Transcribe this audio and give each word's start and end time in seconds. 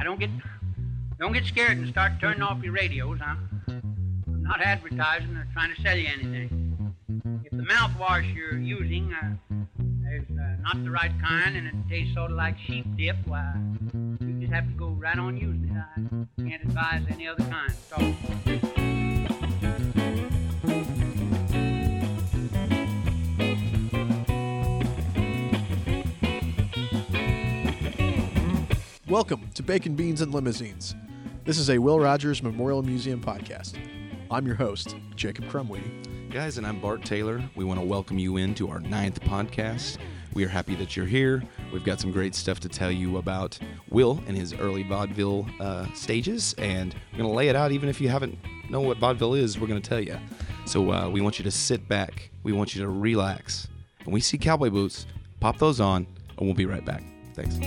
I 0.00 0.02
don't 0.02 0.18
get 0.18 0.30
don't 1.18 1.32
get 1.32 1.44
scared 1.44 1.76
and 1.76 1.86
start 1.90 2.12
turning 2.20 2.40
off 2.40 2.62
your 2.62 2.72
radios. 2.72 3.18
Huh? 3.20 3.36
I'm 3.68 4.42
not 4.42 4.62
advertising 4.62 5.36
or 5.36 5.46
trying 5.52 5.74
to 5.74 5.82
sell 5.82 5.94
you 5.94 6.08
anything. 6.08 6.94
If 7.44 7.50
the 7.50 7.64
mouthwash 7.64 8.34
you're 8.34 8.58
using 8.58 9.12
uh, 9.12 9.34
is 10.14 10.24
uh, 10.30 10.56
not 10.62 10.82
the 10.82 10.90
right 10.90 11.12
kind 11.22 11.54
and 11.54 11.66
it 11.66 11.74
tastes 11.90 12.14
sort 12.14 12.30
of 12.30 12.38
like 12.38 12.56
sheep 12.66 12.86
dip, 12.96 13.16
why 13.26 13.54
you 13.92 14.38
just 14.40 14.52
have 14.54 14.66
to 14.66 14.74
go 14.74 14.88
right 14.88 15.18
on 15.18 15.36
using 15.36 15.68
it. 15.68 16.16
I 16.38 16.48
can't 16.48 16.62
advise 16.62 17.02
any 17.10 17.28
other 17.28 17.44
kind. 17.44 17.72
So. 17.90 19.09
Welcome 29.10 29.50
to 29.54 29.64
Bacon, 29.64 29.96
Beans, 29.96 30.20
and 30.20 30.32
Limousines. 30.32 30.94
This 31.44 31.58
is 31.58 31.68
a 31.68 31.78
Will 31.78 31.98
Rogers 31.98 32.44
Memorial 32.44 32.80
Museum 32.80 33.20
podcast. 33.20 33.76
I'm 34.30 34.46
your 34.46 34.54
host, 34.54 34.94
Jacob 35.16 35.46
Crumweedy. 35.46 36.30
Guys, 36.30 36.58
and 36.58 36.64
I'm 36.64 36.80
Bart 36.80 37.04
Taylor. 37.04 37.42
We 37.56 37.64
want 37.64 37.80
to 37.80 37.84
welcome 37.84 38.20
you 38.20 38.36
into 38.36 38.70
our 38.70 38.78
ninth 38.78 39.20
podcast. 39.22 39.98
We 40.32 40.44
are 40.44 40.48
happy 40.48 40.76
that 40.76 40.96
you're 40.96 41.06
here. 41.06 41.42
We've 41.72 41.82
got 41.82 41.98
some 41.98 42.12
great 42.12 42.36
stuff 42.36 42.60
to 42.60 42.68
tell 42.68 42.92
you 42.92 43.16
about 43.16 43.58
Will 43.88 44.22
and 44.28 44.36
his 44.36 44.54
early 44.54 44.84
vaudeville 44.84 45.44
uh, 45.58 45.92
stages, 45.92 46.54
and 46.56 46.94
we're 47.10 47.18
going 47.18 47.30
to 47.30 47.36
lay 47.36 47.48
it 47.48 47.56
out. 47.56 47.72
Even 47.72 47.88
if 47.88 48.00
you 48.00 48.08
haven't 48.08 48.38
know 48.70 48.80
what 48.80 48.98
vaudeville 48.98 49.34
is, 49.34 49.58
we're 49.58 49.66
going 49.66 49.82
to 49.82 49.88
tell 49.88 50.00
you. 50.00 50.20
So 50.66 50.92
uh, 50.92 51.08
we 51.08 51.20
want 51.20 51.36
you 51.36 51.42
to 51.42 51.50
sit 51.50 51.88
back. 51.88 52.30
We 52.44 52.52
want 52.52 52.76
you 52.76 52.82
to 52.82 52.88
relax. 52.88 53.66
When 54.04 54.14
we 54.14 54.20
see 54.20 54.38
cowboy 54.38 54.70
boots, 54.70 55.06
pop 55.40 55.58
those 55.58 55.80
on, 55.80 56.06
and 56.38 56.46
we'll 56.46 56.54
be 56.54 56.66
right 56.66 56.84
back. 56.84 57.02
Thanks. 57.34 57.58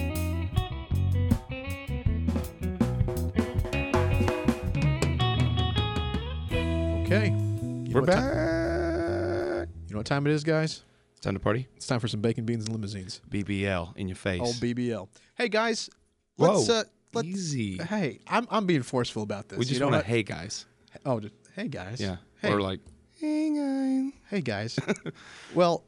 Okay. 7.13 7.29
You 7.29 7.93
We're 7.93 8.01
back. 8.01 9.67
you 9.87 9.93
know 9.93 9.99
what 9.99 10.07
time 10.07 10.25
it 10.25 10.33
is, 10.33 10.43
guys? 10.43 10.81
It's 11.11 11.21
Time 11.21 11.35
to 11.35 11.39
party. 11.39 11.67
It's 11.75 11.85
time 11.85 11.99
for 11.99 12.07
some 12.07 12.21
Bacon, 12.21 12.43
Beans, 12.43 12.65
and 12.65 12.73
Limousines. 12.73 13.21
BBL 13.29 13.95
in 13.95 14.07
your 14.07 14.15
face. 14.15 14.41
Oh, 14.43 14.51
BBL. 14.53 15.07
Hey, 15.35 15.47
guys. 15.47 15.91
Whoa, 16.37 16.53
Let's, 16.53 16.69
uh, 16.71 16.83
let's, 17.13 17.27
easy. 17.27 17.77
Hey, 17.77 18.21
I'm, 18.27 18.47
I'm 18.49 18.65
being 18.65 18.81
forceful 18.81 19.21
about 19.21 19.47
this. 19.47 19.59
We 19.59 19.65
You 19.65 19.69
just 19.69 19.79
know 19.79 19.89
want 19.89 20.03
to 20.03 20.09
hey 20.09 20.23
guys. 20.23 20.65
Oh, 21.05 21.19
just, 21.19 21.35
hey, 21.55 21.67
guys. 21.67 22.01
Yeah. 22.01 22.15
Hey, 22.41 22.51
Or 22.51 22.59
like 22.59 22.79
hey 23.19 23.51
guys. 23.55 24.13
hey, 24.31 24.41
guys. 24.41 24.79
well, 25.53 25.83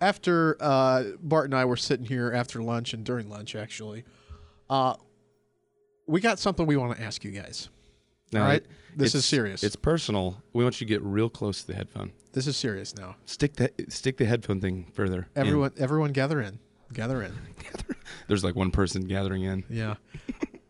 after 0.00 0.56
uh, 0.60 1.02
Bart 1.20 1.46
and 1.46 1.54
I 1.56 1.64
were 1.64 1.76
sitting 1.76 2.06
here 2.06 2.30
after 2.32 2.62
lunch 2.62 2.94
and 2.94 3.02
during 3.02 3.28
lunch, 3.28 3.56
actually, 3.56 4.04
uh, 4.70 4.94
we 6.06 6.20
got 6.20 6.38
something 6.38 6.64
we 6.64 6.76
want 6.76 6.96
to 6.96 7.02
ask 7.02 7.24
you 7.24 7.32
guys. 7.32 7.70
No, 8.32 8.40
All 8.40 8.46
right? 8.48 8.62
it- 8.62 8.70
This 8.96 9.14
is 9.14 9.24
serious. 9.24 9.62
It's 9.62 9.76
personal. 9.76 10.42
We 10.52 10.62
want 10.64 10.80
you 10.80 10.86
to 10.86 10.88
get 10.88 11.02
real 11.02 11.28
close 11.30 11.60
to 11.62 11.66
the 11.66 11.74
headphone. 11.74 12.12
This 12.32 12.46
is 12.46 12.56
serious 12.56 12.94
now. 12.96 13.16
Stick 13.26 13.54
the 13.56 13.70
stick 13.88 14.16
the 14.16 14.24
headphone 14.26 14.60
thing 14.60 14.86
further. 14.94 15.28
in. 15.36 15.46
Everyone, 15.46 15.72
everyone, 15.78 16.12
gather 16.12 16.40
in. 16.40 16.58
Gather 16.92 17.22
in. 17.22 17.32
There's 18.28 18.44
like 18.44 18.54
one 18.54 18.70
person 18.70 19.02
gathering 19.06 19.44
in. 19.44 19.64
Yeah. 19.70 19.94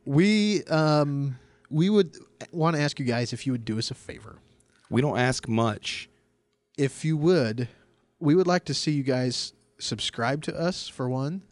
we 0.05 0.62
um 0.64 1.38
we 1.70 1.88
would 1.90 2.16
want 2.52 2.77
to 2.77 2.83
ask 2.83 2.98
you 2.98 3.06
guys 3.06 3.33
if 3.33 3.46
you 3.46 3.52
would 3.52 3.64
do 3.64 3.78
us 3.78 3.90
a 3.90 3.94
favor. 3.94 4.38
We 4.90 5.00
don't 5.00 5.18
ask 5.18 5.48
much. 5.48 6.08
If 6.77 7.05
you 7.05 7.16
would, 7.16 7.68
we 8.20 8.34
would 8.34 8.46
like 8.46 8.64
to 8.66 8.74
see 8.74 8.92
you 8.92 9.02
guys 9.02 9.52
subscribe 9.78 10.42
to 10.44 10.55
us 10.58 10.86
for 10.88 11.08
one, 11.08 11.42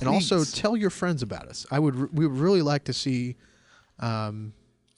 and 0.00 0.08
also 0.08 0.44
tell 0.44 0.76
your 0.76 0.90
friends 0.90 1.22
about 1.22 1.46
us. 1.48 1.66
I 1.70 1.78
would 1.78 2.14
we 2.16 2.26
would 2.26 2.38
really 2.38 2.62
like 2.62 2.84
to 2.84 2.92
see 2.92 3.36
um 4.00 4.52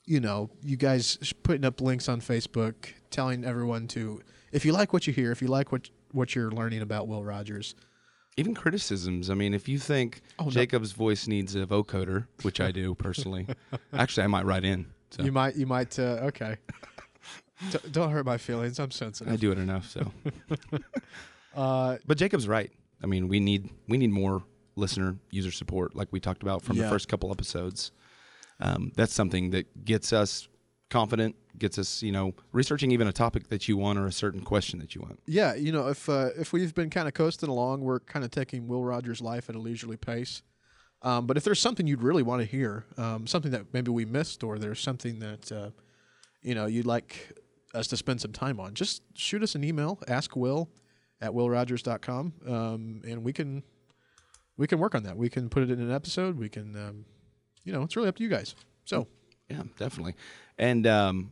you 0.05 0.19
know, 0.19 0.49
you 0.63 0.75
guys 0.77 1.17
putting 1.43 1.63
up 1.65 1.79
links 1.81 2.09
on 2.09 2.19
Facebook 2.21 2.73
telling 3.09 3.45
everyone 3.45 3.87
to 3.89 4.21
if 4.51 4.65
you 4.65 4.71
like 4.73 4.93
what 4.93 5.07
you 5.07 5.13
hear, 5.13 5.31
if 5.31 5.41
you 5.41 5.47
like 5.47 5.71
what 5.71 5.89
what 6.11 6.35
you're 6.35 6.51
learning 6.51 6.81
about 6.81 7.07
Will 7.07 7.23
Rogers, 7.23 7.73
Even 8.37 8.53
criticisms. 8.53 9.29
I 9.29 9.33
mean, 9.33 9.53
if 9.53 9.67
you 9.67 9.79
think 9.79 10.21
Oh, 10.39 10.45
no. 10.45 10.49
Jacob's 10.51 10.91
voice 10.91 11.27
needs 11.27 11.55
a 11.55 11.65
vocoder, 11.65 12.27
which 12.43 12.59
I 12.59 12.71
do 12.71 12.93
personally, 12.95 13.47
actually 13.93 14.23
I 14.23 14.27
might 14.27 14.45
write 14.45 14.63
in. 14.65 14.87
So 15.11 15.23
you 15.23 15.31
might 15.31 15.55
you 15.55 15.65
might 15.65 15.97
uh, 15.99 16.29
okay. 16.31 16.57
D- 17.71 17.77
don't 17.91 18.11
hurt 18.11 18.25
my 18.25 18.37
feelings. 18.37 18.79
I'm 18.79 18.91
sensitive. 18.91 19.31
I 19.31 19.37
do 19.37 19.51
it 19.51 19.57
enough. 19.57 19.89
So, 19.89 20.11
Uh, 21.55 21.97
but 22.07 22.17
Jacob's 22.17 22.47
right. 22.47 22.71
I 23.03 23.05
mean, 23.05 23.27
we 23.27 23.39
need 23.39 23.69
we 23.87 23.97
need 23.97 24.11
more 24.11 24.43
listener 24.75 25.17
user 25.29 25.51
support, 25.51 25.95
like 25.95 26.07
we 26.11 26.19
talked 26.19 26.41
about 26.41 26.63
from 26.63 26.77
Yeah. 26.77 26.83
the 26.83 26.89
first 26.89 27.07
couple 27.07 27.29
episodes. 27.31 27.91
Um, 28.59 28.91
that's 28.95 29.13
something 29.13 29.51
that 29.51 29.85
gets 29.85 30.13
us 30.13 30.47
confident, 30.89 31.35
gets 31.57 31.77
us, 31.77 32.03
you 32.03 32.11
know, 32.11 32.33
researching 32.51 32.91
even 32.91 33.07
a 33.07 33.13
topic 33.13 33.49
that 33.49 33.67
you 33.67 33.77
want 33.77 33.97
or 33.99 34.05
a 34.05 34.11
certain 34.11 34.41
question 34.41 34.79
that 34.79 34.93
you 34.95 35.01
want. 35.01 35.19
Yeah, 35.25 35.55
you 35.55 35.71
know, 35.71 35.87
if 35.87 36.07
uh, 36.07 36.29
if 36.37 36.53
we've 36.53 36.73
been 36.73 36.89
kind 36.89 37.07
of 37.07 37.13
coasting 37.13 37.49
along, 37.49 37.81
we're 37.81 37.99
kind 37.99 38.23
of 38.23 38.31
taking 38.31 38.67
Will 38.67 38.83
Rogers' 38.83 39.21
life 39.21 39.49
at 39.49 39.55
a 39.55 39.59
leisurely 39.59 39.97
pace. 39.97 40.43
Um, 41.01 41.27
but 41.27 41.35
if 41.35 41.43
there's 41.43 41.59
something 41.59 41.85
you'd 41.85 42.03
really 42.03 42.23
want 42.23 42.41
to 42.41 42.47
hear, 42.47 42.85
um, 42.97 43.27
something 43.27 43.51
that 43.51 43.73
maybe 43.73 43.91
we 43.91 44.05
missed, 44.05 44.43
or 44.43 44.57
there's 44.57 44.79
something 44.79 45.19
that 45.19 45.51
uh, 45.51 45.69
you 46.41 46.55
know 46.55 46.65
you'd 46.65 46.85
like 46.85 47.37
us 47.73 47.87
to 47.87 47.97
spend 47.97 48.21
some 48.21 48.31
time 48.31 48.59
on, 48.59 48.73
just 48.73 49.01
shoot 49.15 49.43
us 49.43 49.55
an 49.55 49.63
email. 49.63 49.99
Ask 50.07 50.35
Will 50.35 50.69
at 51.19 51.31
willrogers.com, 51.31 52.33
um, 52.47 53.01
and 53.05 53.23
we 53.23 53.33
can 53.33 53.63
we 54.57 54.67
can 54.67 54.79
work 54.79 54.95
on 54.95 55.03
that. 55.03 55.17
We 55.17 55.29
can 55.29 55.49
put 55.49 55.63
it 55.63 55.71
in 55.71 55.81
an 55.81 55.91
episode. 55.91 56.37
We 56.37 56.49
can, 56.49 56.75
um, 56.75 57.05
you 57.63 57.73
know, 57.73 57.83
it's 57.83 57.95
really 57.95 58.09
up 58.09 58.15
to 58.17 58.23
you 58.23 58.29
guys. 58.29 58.55
So 58.85 59.07
Yeah, 59.49 59.63
definitely. 59.77 60.15
And 60.57 60.85
um, 60.87 61.31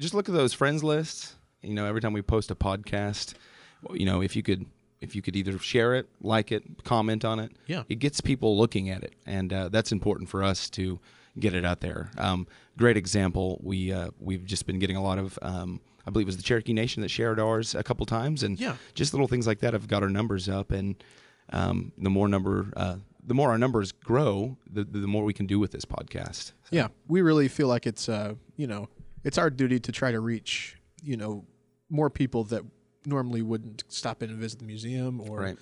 just 0.00 0.14
look 0.14 0.28
at 0.28 0.34
those 0.34 0.52
friends 0.52 0.82
lists. 0.84 1.34
You 1.62 1.74
know, 1.74 1.86
every 1.86 2.00
time 2.00 2.12
we 2.12 2.22
post 2.22 2.50
a 2.50 2.54
podcast, 2.54 3.34
you 3.92 4.06
know, 4.06 4.22
if 4.22 4.36
you 4.36 4.42
could, 4.42 4.66
if 5.00 5.14
you 5.16 5.22
could 5.22 5.34
either 5.36 5.58
share 5.58 5.94
it, 5.96 6.08
like 6.20 6.52
it, 6.52 6.84
comment 6.84 7.24
on 7.24 7.40
it, 7.40 7.52
Yeah. 7.66 7.82
it 7.88 7.96
gets 7.96 8.20
people 8.20 8.56
looking 8.56 8.90
at 8.90 9.02
it, 9.02 9.14
and 9.26 9.52
uh, 9.52 9.68
that's 9.68 9.90
important 9.92 10.28
for 10.28 10.42
us 10.42 10.70
to 10.70 11.00
get 11.38 11.54
it 11.54 11.64
out 11.64 11.80
there. 11.80 12.10
Um, 12.18 12.46
great 12.76 12.96
example. 12.96 13.60
We 13.62 13.92
uh, 13.92 14.10
we've 14.20 14.44
just 14.44 14.66
been 14.66 14.78
getting 14.78 14.96
a 14.96 15.02
lot 15.02 15.18
of. 15.18 15.38
Um, 15.42 15.80
I 16.06 16.10
believe 16.10 16.26
it 16.26 16.28
was 16.28 16.36
the 16.36 16.42
Cherokee 16.42 16.72
Nation 16.72 17.02
that 17.02 17.10
shared 17.10 17.38
ours 17.38 17.74
a 17.74 17.82
couple 17.82 18.06
times, 18.06 18.42
and 18.42 18.58
Yeah. 18.58 18.76
just 18.94 19.12
little 19.12 19.28
things 19.28 19.46
like 19.46 19.58
that 19.60 19.72
have 19.74 19.86
got 19.88 20.02
our 20.02 20.08
numbers 20.08 20.48
up. 20.48 20.70
And 20.72 20.96
um, 21.52 21.92
the 21.98 22.08
more 22.10 22.28
number, 22.28 22.72
uh, 22.76 22.96
the 23.24 23.34
more 23.34 23.50
our 23.50 23.58
numbers 23.58 23.92
grow, 23.92 24.56
the 24.70 24.84
the 24.84 25.06
more 25.06 25.24
we 25.24 25.32
can 25.34 25.46
do 25.46 25.58
with 25.58 25.70
this 25.72 25.84
podcast. 25.84 26.52
Yeah, 26.70 26.88
we 27.08 27.20
really 27.22 27.48
feel 27.48 27.68
like 27.68 27.86
it's 27.86 28.08
uh, 28.08 28.34
you 28.56 28.66
know, 28.66 28.88
it's 29.24 29.38
our 29.38 29.50
duty 29.50 29.78
to 29.80 29.92
try 29.92 30.12
to 30.12 30.20
reach, 30.20 30.76
you 31.02 31.16
know, 31.16 31.44
more 31.90 32.10
people 32.10 32.44
that 32.44 32.62
normally 33.06 33.42
wouldn't 33.42 33.84
stop 33.88 34.22
in 34.22 34.30
and 34.30 34.38
visit 34.38 34.58
the 34.58 34.64
museum 34.66 35.20
or 35.20 35.40
Right. 35.40 35.58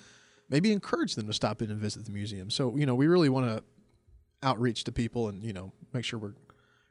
maybe 0.49 0.71
encourage 0.71 1.15
them 1.15 1.27
to 1.27 1.33
stop 1.33 1.61
in 1.61 1.71
and 1.71 1.79
visit 1.79 2.05
the 2.05 2.11
museum. 2.11 2.49
So, 2.49 2.75
you 2.75 2.85
know, 2.85 2.95
we 2.95 3.07
really 3.07 3.29
want 3.29 3.45
to 3.47 3.63
outreach 4.43 4.83
to 4.85 4.91
people 4.91 5.29
and, 5.29 5.41
you 5.43 5.53
know, 5.53 5.71
make 5.93 6.03
sure 6.03 6.19
we're 6.19 6.33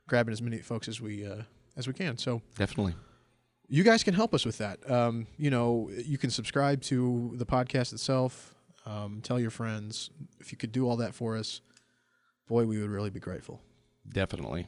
grabbing 0.09 0.32
as 0.32 0.41
many 0.43 0.59
folks 0.59 0.88
as 0.88 1.00
we 1.00 1.26
uh, 1.26 1.43
as 1.76 1.87
we 1.87 1.93
can. 1.93 2.16
So, 2.19 2.41
Definitely. 2.56 2.94
you 3.69 3.84
guys 3.84 4.03
can 4.03 4.15
help 4.15 4.34
us 4.34 4.44
with 4.47 4.59
that. 4.59 4.78
Um, 4.91 5.26
you 5.37 5.50
know, 5.50 5.91
you 6.05 6.19
can 6.19 6.31
subscribe 6.31 6.81
to 6.82 7.32
the 7.37 7.47
podcast 7.47 7.93
itself, 7.93 8.55
um, 8.86 9.20
tell 9.22 9.38
your 9.38 9.50
friends. 9.50 10.10
If 10.41 10.52
you 10.52 10.58
could 10.58 10.72
do 10.72 10.88
all 10.88 10.97
that 10.97 11.14
for 11.14 11.36
us, 11.36 11.60
boy, 12.48 12.64
we 12.64 12.80
would 12.80 12.91
really 12.91 13.10
be 13.10 13.20
grateful. 13.20 13.60
Definitely. 14.08 14.66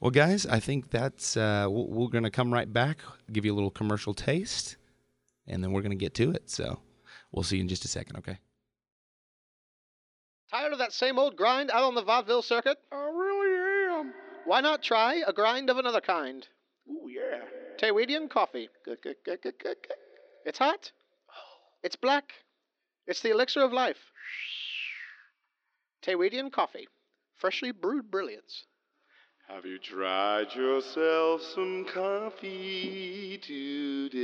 Well, 0.00 0.10
guys, 0.10 0.46
I 0.46 0.60
think 0.60 0.90
that's 0.90 1.36
uh, 1.36 1.66
we're, 1.68 1.84
we're 1.84 2.08
going 2.08 2.24
to 2.24 2.30
come 2.30 2.52
right 2.52 2.70
back, 2.72 2.98
give 3.30 3.44
you 3.44 3.52
a 3.52 3.56
little 3.56 3.70
commercial 3.70 4.14
taste, 4.14 4.76
and 5.46 5.62
then 5.62 5.72
we're 5.72 5.82
going 5.82 5.90
to 5.90 5.96
get 5.96 6.14
to 6.14 6.30
it. 6.30 6.48
So 6.48 6.80
we'll 7.30 7.42
see 7.42 7.56
you 7.56 7.62
in 7.62 7.68
just 7.68 7.84
a 7.84 7.88
second, 7.88 8.16
okay? 8.16 8.38
Tired 10.50 10.72
of 10.72 10.78
that 10.78 10.92
same 10.92 11.18
old 11.18 11.36
grind 11.36 11.70
out 11.70 11.84
on 11.84 11.94
the 11.94 12.02
vaudeville 12.02 12.42
circuit? 12.42 12.78
I 12.90 12.96
really 12.96 14.00
am. 14.00 14.14
Why 14.46 14.60
not 14.62 14.82
try 14.82 15.22
a 15.26 15.32
grind 15.32 15.68
of 15.68 15.76
another 15.76 16.00
kind? 16.00 16.48
Ooh, 16.88 17.08
yeah. 17.08 17.42
Taywedian 17.78 18.28
coffee. 18.28 18.68
It's 20.44 20.58
hot. 20.58 20.90
It's 21.82 21.96
black. 21.96 22.32
It's 23.10 23.20
the 23.22 23.32
elixir 23.32 23.62
of 23.64 23.72
life. 23.72 23.98
Taywedian 26.06 26.52
coffee. 26.52 26.86
Freshly 27.34 27.72
brewed 27.72 28.08
brilliance. 28.08 28.66
Have 29.48 29.66
you 29.66 29.78
tried 29.80 30.54
yourself 30.54 31.42
some 31.42 31.84
coffee 31.92 33.36
today? 33.42 34.20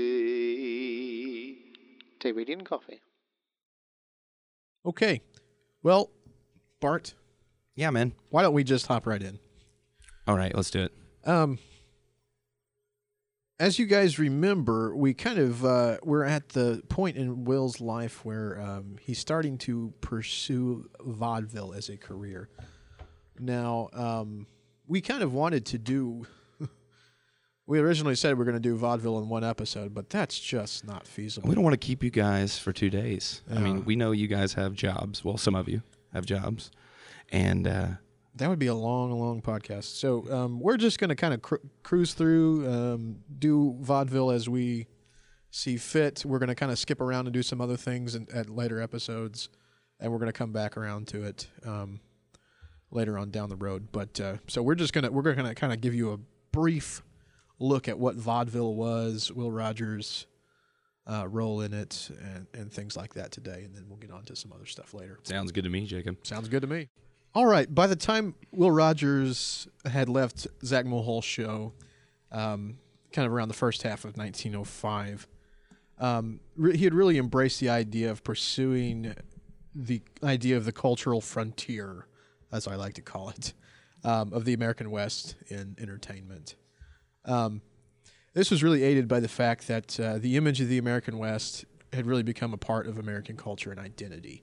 Taywedian 2.20 2.64
coffee. 2.64 3.00
Okay. 4.86 5.20
Well, 5.82 6.12
Bart, 6.80 7.14
Yeah, 7.74 7.90
man. 7.90 8.12
why 8.30 8.42
don't 8.42 8.54
we 8.54 8.62
just 8.62 8.86
hop 8.86 9.04
right 9.04 9.20
in? 9.22 9.40
All 10.28 10.36
right, 10.36 10.54
let's 10.54 10.70
do 10.70 10.84
it. 10.84 10.92
Um, 11.24 11.58
as 13.58 13.78
you 13.78 13.86
guys 13.86 14.18
remember, 14.18 14.94
we 14.94 15.14
kind 15.14 15.38
of 15.38 15.64
uh, 15.64 15.98
we're 16.02 16.24
at 16.24 16.50
the 16.50 16.82
point 16.88 17.16
in 17.16 17.44
Will's 17.44 17.80
life 17.80 18.24
where 18.24 18.60
um, 18.60 18.96
he's 19.00 19.18
starting 19.18 19.56
to 19.58 19.92
pursue 20.00 20.88
vaudeville 21.00 21.72
as 21.72 21.88
a 21.88 21.96
career. 21.96 22.48
Now, 23.38 23.88
um, 23.92 24.46
we 24.86 25.00
kind 25.00 25.22
of 25.22 25.32
wanted 25.32 25.64
to 25.66 25.78
do. 25.78 26.26
we 27.66 27.78
originally 27.78 28.14
said 28.14 28.38
we're 28.38 28.44
going 28.44 28.56
to 28.56 28.60
do 28.60 28.76
vaudeville 28.76 29.18
in 29.18 29.28
one 29.28 29.44
episode, 29.44 29.94
but 29.94 30.10
that's 30.10 30.38
just 30.38 30.86
not 30.86 31.06
feasible. 31.06 31.48
We 31.48 31.54
don't 31.54 31.64
want 31.64 31.74
to 31.80 31.86
keep 31.86 32.02
you 32.04 32.10
guys 32.10 32.58
for 32.58 32.72
two 32.72 32.90
days. 32.90 33.42
I 33.50 33.58
mean, 33.58 33.84
we 33.84 33.96
know 33.96 34.12
you 34.12 34.28
guys 34.28 34.52
have 34.54 34.74
jobs. 34.74 35.24
Well, 35.24 35.38
some 35.38 35.54
of 35.54 35.66
you 35.68 35.82
have 36.12 36.26
jobs, 36.26 36.70
and 37.30 37.66
uh, 37.66 37.88
That 38.36 38.50
would 38.50 38.58
be 38.58 38.66
a 38.66 38.74
long, 38.74 39.10
long 39.18 39.40
podcast. 39.40 39.96
So 39.96 40.30
um, 40.30 40.60
we're 40.60 40.76
just 40.76 40.98
going 40.98 41.08
to 41.08 41.16
kind 41.16 41.32
of 41.32 41.40
cru- 41.40 41.70
cruise 41.82 42.12
through, 42.12 42.70
um, 42.70 43.16
do 43.38 43.76
vaudeville 43.80 44.30
as 44.30 44.48
we 44.48 44.86
see 45.50 45.78
fit. 45.78 46.22
We're 46.24 46.38
going 46.38 46.48
to 46.48 46.54
kind 46.54 46.70
of 46.70 46.78
skip 46.78 47.00
around 47.00 47.26
and 47.26 47.32
do 47.32 47.42
some 47.42 47.60
other 47.60 47.76
things 47.76 48.14
in, 48.14 48.26
at 48.34 48.50
later 48.50 48.80
episodes, 48.80 49.48
and 50.00 50.12
we're 50.12 50.18
going 50.18 50.28
to 50.28 50.36
come 50.36 50.52
back 50.52 50.76
around 50.76 51.08
to 51.08 51.24
it 51.24 51.48
um, 51.64 52.00
later 52.90 53.16
on 53.16 53.30
down 53.30 53.48
the 53.48 53.56
road. 53.56 53.88
But 53.90 54.20
uh, 54.20 54.36
so 54.48 54.62
we're 54.62 54.74
just 54.74 54.92
gonna 54.92 55.10
we're 55.10 55.22
going 55.22 55.46
to 55.46 55.54
kind 55.54 55.72
of 55.72 55.80
give 55.80 55.94
you 55.94 56.12
a 56.12 56.18
brief 56.52 57.02
look 57.58 57.88
at 57.88 57.98
what 57.98 58.16
vaudeville 58.16 58.74
was, 58.74 59.32
Will 59.32 59.50
Rogers' 59.50 60.26
uh, 61.10 61.26
role 61.26 61.62
in 61.62 61.72
it, 61.72 62.10
and, 62.34 62.46
and 62.52 62.70
things 62.70 62.96
like 62.96 63.14
that 63.14 63.32
today, 63.32 63.62
and 63.64 63.74
then 63.74 63.86
we'll 63.88 63.98
get 63.98 64.10
on 64.10 64.24
to 64.24 64.36
some 64.36 64.52
other 64.52 64.66
stuff 64.66 64.92
later. 64.92 65.18
sounds 65.22 65.52
good 65.52 65.64
to 65.64 65.70
me, 65.70 65.86
Jacob. 65.86 66.18
Sounds 66.22 66.48
good 66.48 66.60
to 66.60 66.68
me. 66.68 66.88
All 67.36 67.44
right. 67.44 67.72
By 67.72 67.86
the 67.86 67.96
time 67.96 68.34
Will 68.50 68.70
Rogers 68.70 69.68
had 69.84 70.08
left 70.08 70.46
Zach 70.64 70.86
Mulhall's 70.86 71.26
show, 71.26 71.74
um, 72.32 72.78
kind 73.12 73.26
of 73.26 73.32
around 73.34 73.48
the 73.48 73.54
first 73.54 73.82
half 73.82 74.06
of 74.06 74.16
1905, 74.16 75.28
um, 75.98 76.40
re- 76.56 76.78
he 76.78 76.84
had 76.84 76.94
really 76.94 77.18
embraced 77.18 77.60
the 77.60 77.68
idea 77.68 78.10
of 78.10 78.24
pursuing 78.24 79.14
the 79.74 80.00
idea 80.24 80.56
of 80.56 80.64
the 80.64 80.72
cultural 80.72 81.20
frontier, 81.20 82.06
as 82.52 82.66
I 82.66 82.74
like 82.76 82.94
to 82.94 83.02
call 83.02 83.28
it, 83.28 83.52
um, 84.02 84.32
of 84.32 84.46
the 84.46 84.54
American 84.54 84.90
West 84.90 85.34
in 85.48 85.76
entertainment. 85.78 86.54
Um, 87.26 87.60
this 88.32 88.50
was 88.50 88.62
really 88.62 88.82
aided 88.82 89.08
by 89.08 89.20
the 89.20 89.28
fact 89.28 89.68
that 89.68 90.00
uh, 90.00 90.16
the 90.16 90.38
image 90.38 90.62
of 90.62 90.68
the 90.70 90.78
American 90.78 91.18
West 91.18 91.66
had 91.92 92.06
really 92.06 92.22
become 92.22 92.54
a 92.54 92.58
part 92.58 92.86
of 92.86 92.96
American 92.96 93.36
culture 93.36 93.70
and 93.70 93.78
identity. 93.78 94.42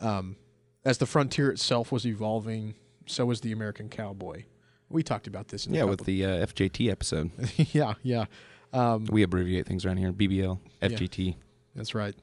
Um, 0.00 0.36
as 0.84 0.98
the 0.98 1.06
frontier 1.06 1.50
itself 1.50 1.92
was 1.92 2.06
evolving, 2.06 2.74
so 3.06 3.26
was 3.26 3.40
the 3.40 3.52
American 3.52 3.88
cowboy. 3.88 4.44
We 4.88 5.02
talked 5.02 5.26
about 5.26 5.48
this 5.48 5.66
in 5.66 5.74
a 5.74 5.78
Yeah, 5.78 5.84
with 5.84 6.04
the 6.04 6.24
uh, 6.24 6.46
FJT 6.46 6.90
episode, 6.90 7.30
yeah, 7.72 7.94
yeah. 8.02 8.26
Um, 8.72 9.06
we 9.10 9.22
abbreviate 9.22 9.66
things 9.66 9.84
around 9.84 9.98
here. 9.98 10.12
BBL, 10.12 10.58
FJT. 10.80 11.36
That's 11.74 11.94
right. 11.94 12.14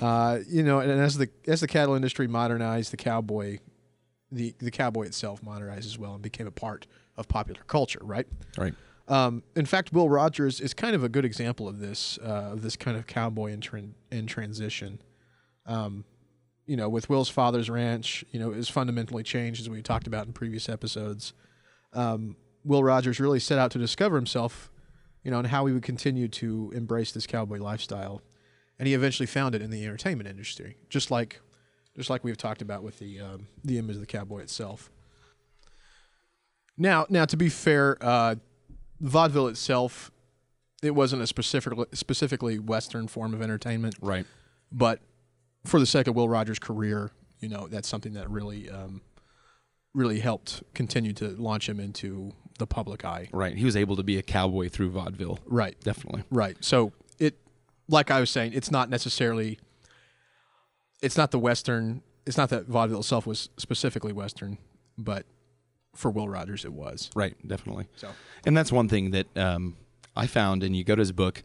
Uh, 0.00 0.38
you 0.48 0.62
know, 0.62 0.80
and 0.80 0.90
as 0.90 1.18
the 1.18 1.28
as 1.46 1.60
the 1.60 1.68
cattle 1.68 1.94
industry 1.94 2.26
modernized, 2.26 2.92
the 2.92 2.96
cowboy, 2.96 3.58
the 4.30 4.54
the 4.58 4.70
cowboy 4.70 5.04
itself 5.04 5.42
modernized 5.42 5.86
as 5.86 5.98
well 5.98 6.14
and 6.14 6.22
became 6.22 6.46
a 6.46 6.52
part 6.52 6.86
of 7.16 7.28
popular 7.28 7.60
culture. 7.66 8.00
Right. 8.02 8.26
Right. 8.56 8.74
Um, 9.08 9.42
in 9.56 9.66
fact, 9.66 9.92
Will 9.92 10.08
Rogers 10.08 10.60
is 10.60 10.72
kind 10.72 10.94
of 10.94 11.04
a 11.04 11.08
good 11.08 11.24
example 11.24 11.68
of 11.68 11.80
this 11.80 12.18
uh, 12.22 12.52
of 12.52 12.62
this 12.62 12.76
kind 12.76 12.96
of 12.96 13.06
cowboy 13.06 13.52
in, 13.52 13.60
tran- 13.60 13.94
in 14.10 14.26
transition. 14.26 15.00
Um, 15.66 16.04
you 16.66 16.76
know, 16.76 16.88
with 16.88 17.08
Will's 17.08 17.28
father's 17.28 17.68
ranch, 17.68 18.24
you 18.30 18.38
know, 18.38 18.52
is 18.52 18.68
fundamentally 18.68 19.22
changed 19.22 19.60
as 19.60 19.68
we 19.68 19.82
talked 19.82 20.06
about 20.06 20.26
in 20.26 20.32
previous 20.32 20.68
episodes. 20.68 21.32
Um, 21.92 22.36
Will 22.64 22.84
Rogers 22.84 23.18
really 23.18 23.40
set 23.40 23.58
out 23.58 23.70
to 23.72 23.78
discover 23.78 24.16
himself, 24.16 24.70
you 25.24 25.30
know, 25.30 25.38
and 25.38 25.48
how 25.48 25.66
he 25.66 25.72
would 25.72 25.82
continue 25.82 26.28
to 26.28 26.70
embrace 26.74 27.12
this 27.12 27.26
cowboy 27.26 27.58
lifestyle, 27.58 28.22
and 28.78 28.86
he 28.86 28.94
eventually 28.94 29.26
found 29.26 29.54
it 29.54 29.62
in 29.62 29.70
the 29.70 29.84
entertainment 29.84 30.28
industry, 30.28 30.76
just 30.88 31.10
like, 31.10 31.40
just 31.96 32.08
like 32.08 32.22
we've 32.24 32.36
talked 32.38 32.62
about 32.62 32.82
with 32.82 32.98
the 33.00 33.20
um, 33.20 33.48
the 33.64 33.78
image 33.78 33.96
of 33.96 34.00
the 34.00 34.06
cowboy 34.06 34.40
itself. 34.40 34.90
Now, 36.78 37.06
now 37.08 37.24
to 37.26 37.36
be 37.36 37.48
fair, 37.48 37.98
uh, 38.00 38.36
vaudeville 39.00 39.48
itself, 39.48 40.10
it 40.82 40.92
wasn't 40.92 41.22
a 41.22 41.26
specific, 41.26 41.72
specifically 41.92 42.58
Western 42.58 43.08
form 43.08 43.34
of 43.34 43.42
entertainment, 43.42 43.96
Right. 44.00 44.26
but 44.70 45.00
for 45.64 45.78
the 45.80 45.86
sake 45.86 46.06
of 46.06 46.14
Will 46.16 46.28
Rogers' 46.28 46.58
career, 46.58 47.10
you 47.40 47.48
know, 47.48 47.68
that's 47.68 47.88
something 47.88 48.14
that 48.14 48.28
really, 48.30 48.68
um, 48.70 49.00
really 49.94 50.20
helped 50.20 50.62
continue 50.74 51.12
to 51.12 51.28
launch 51.30 51.68
him 51.68 51.78
into 51.78 52.32
the 52.58 52.66
public 52.66 53.04
eye. 53.04 53.28
Right. 53.32 53.56
He 53.56 53.64
was 53.64 53.76
able 53.76 53.96
to 53.96 54.02
be 54.02 54.18
a 54.18 54.22
cowboy 54.22 54.68
through 54.68 54.90
vaudeville. 54.90 55.38
Right, 55.46 55.76
Definitely. 55.80 56.24
right. 56.30 56.56
So 56.60 56.92
it, 57.18 57.38
like 57.88 58.10
I 58.10 58.20
was 58.20 58.30
saying, 58.30 58.52
it's 58.54 58.70
not 58.70 58.88
necessarily, 58.88 59.58
it's 61.02 61.16
not 61.16 61.30
the 61.30 61.38
Western. 61.38 62.02
It's 62.26 62.36
not 62.36 62.50
that 62.50 62.66
vaudeville 62.66 63.00
itself 63.00 63.26
was 63.26 63.48
specifically 63.56 64.12
Western, 64.12 64.58
but 64.96 65.26
for 65.94 66.10
Will 66.10 66.28
Rogers, 66.28 66.64
it 66.64 66.72
was. 66.72 67.10
Right. 67.14 67.36
Definitely. 67.46 67.88
So 67.96 68.08
And 68.46 68.56
that's 68.56 68.72
one 68.72 68.88
thing 68.88 69.10
that 69.10 69.36
um, 69.36 69.76
I 70.16 70.26
found, 70.26 70.62
and 70.62 70.74
you 70.74 70.84
go 70.84 70.94
to 70.94 71.00
his 71.00 71.12
book, 71.12 71.42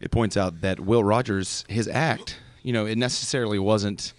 it 0.00 0.10
points 0.10 0.36
out 0.36 0.62
that 0.62 0.80
Will 0.80 1.04
Rogers, 1.04 1.64
his 1.68 1.86
act, 1.88 2.40
you 2.64 2.72
know, 2.72 2.86
it 2.86 2.98
necessarily 2.98 3.60
wasn't 3.60 4.12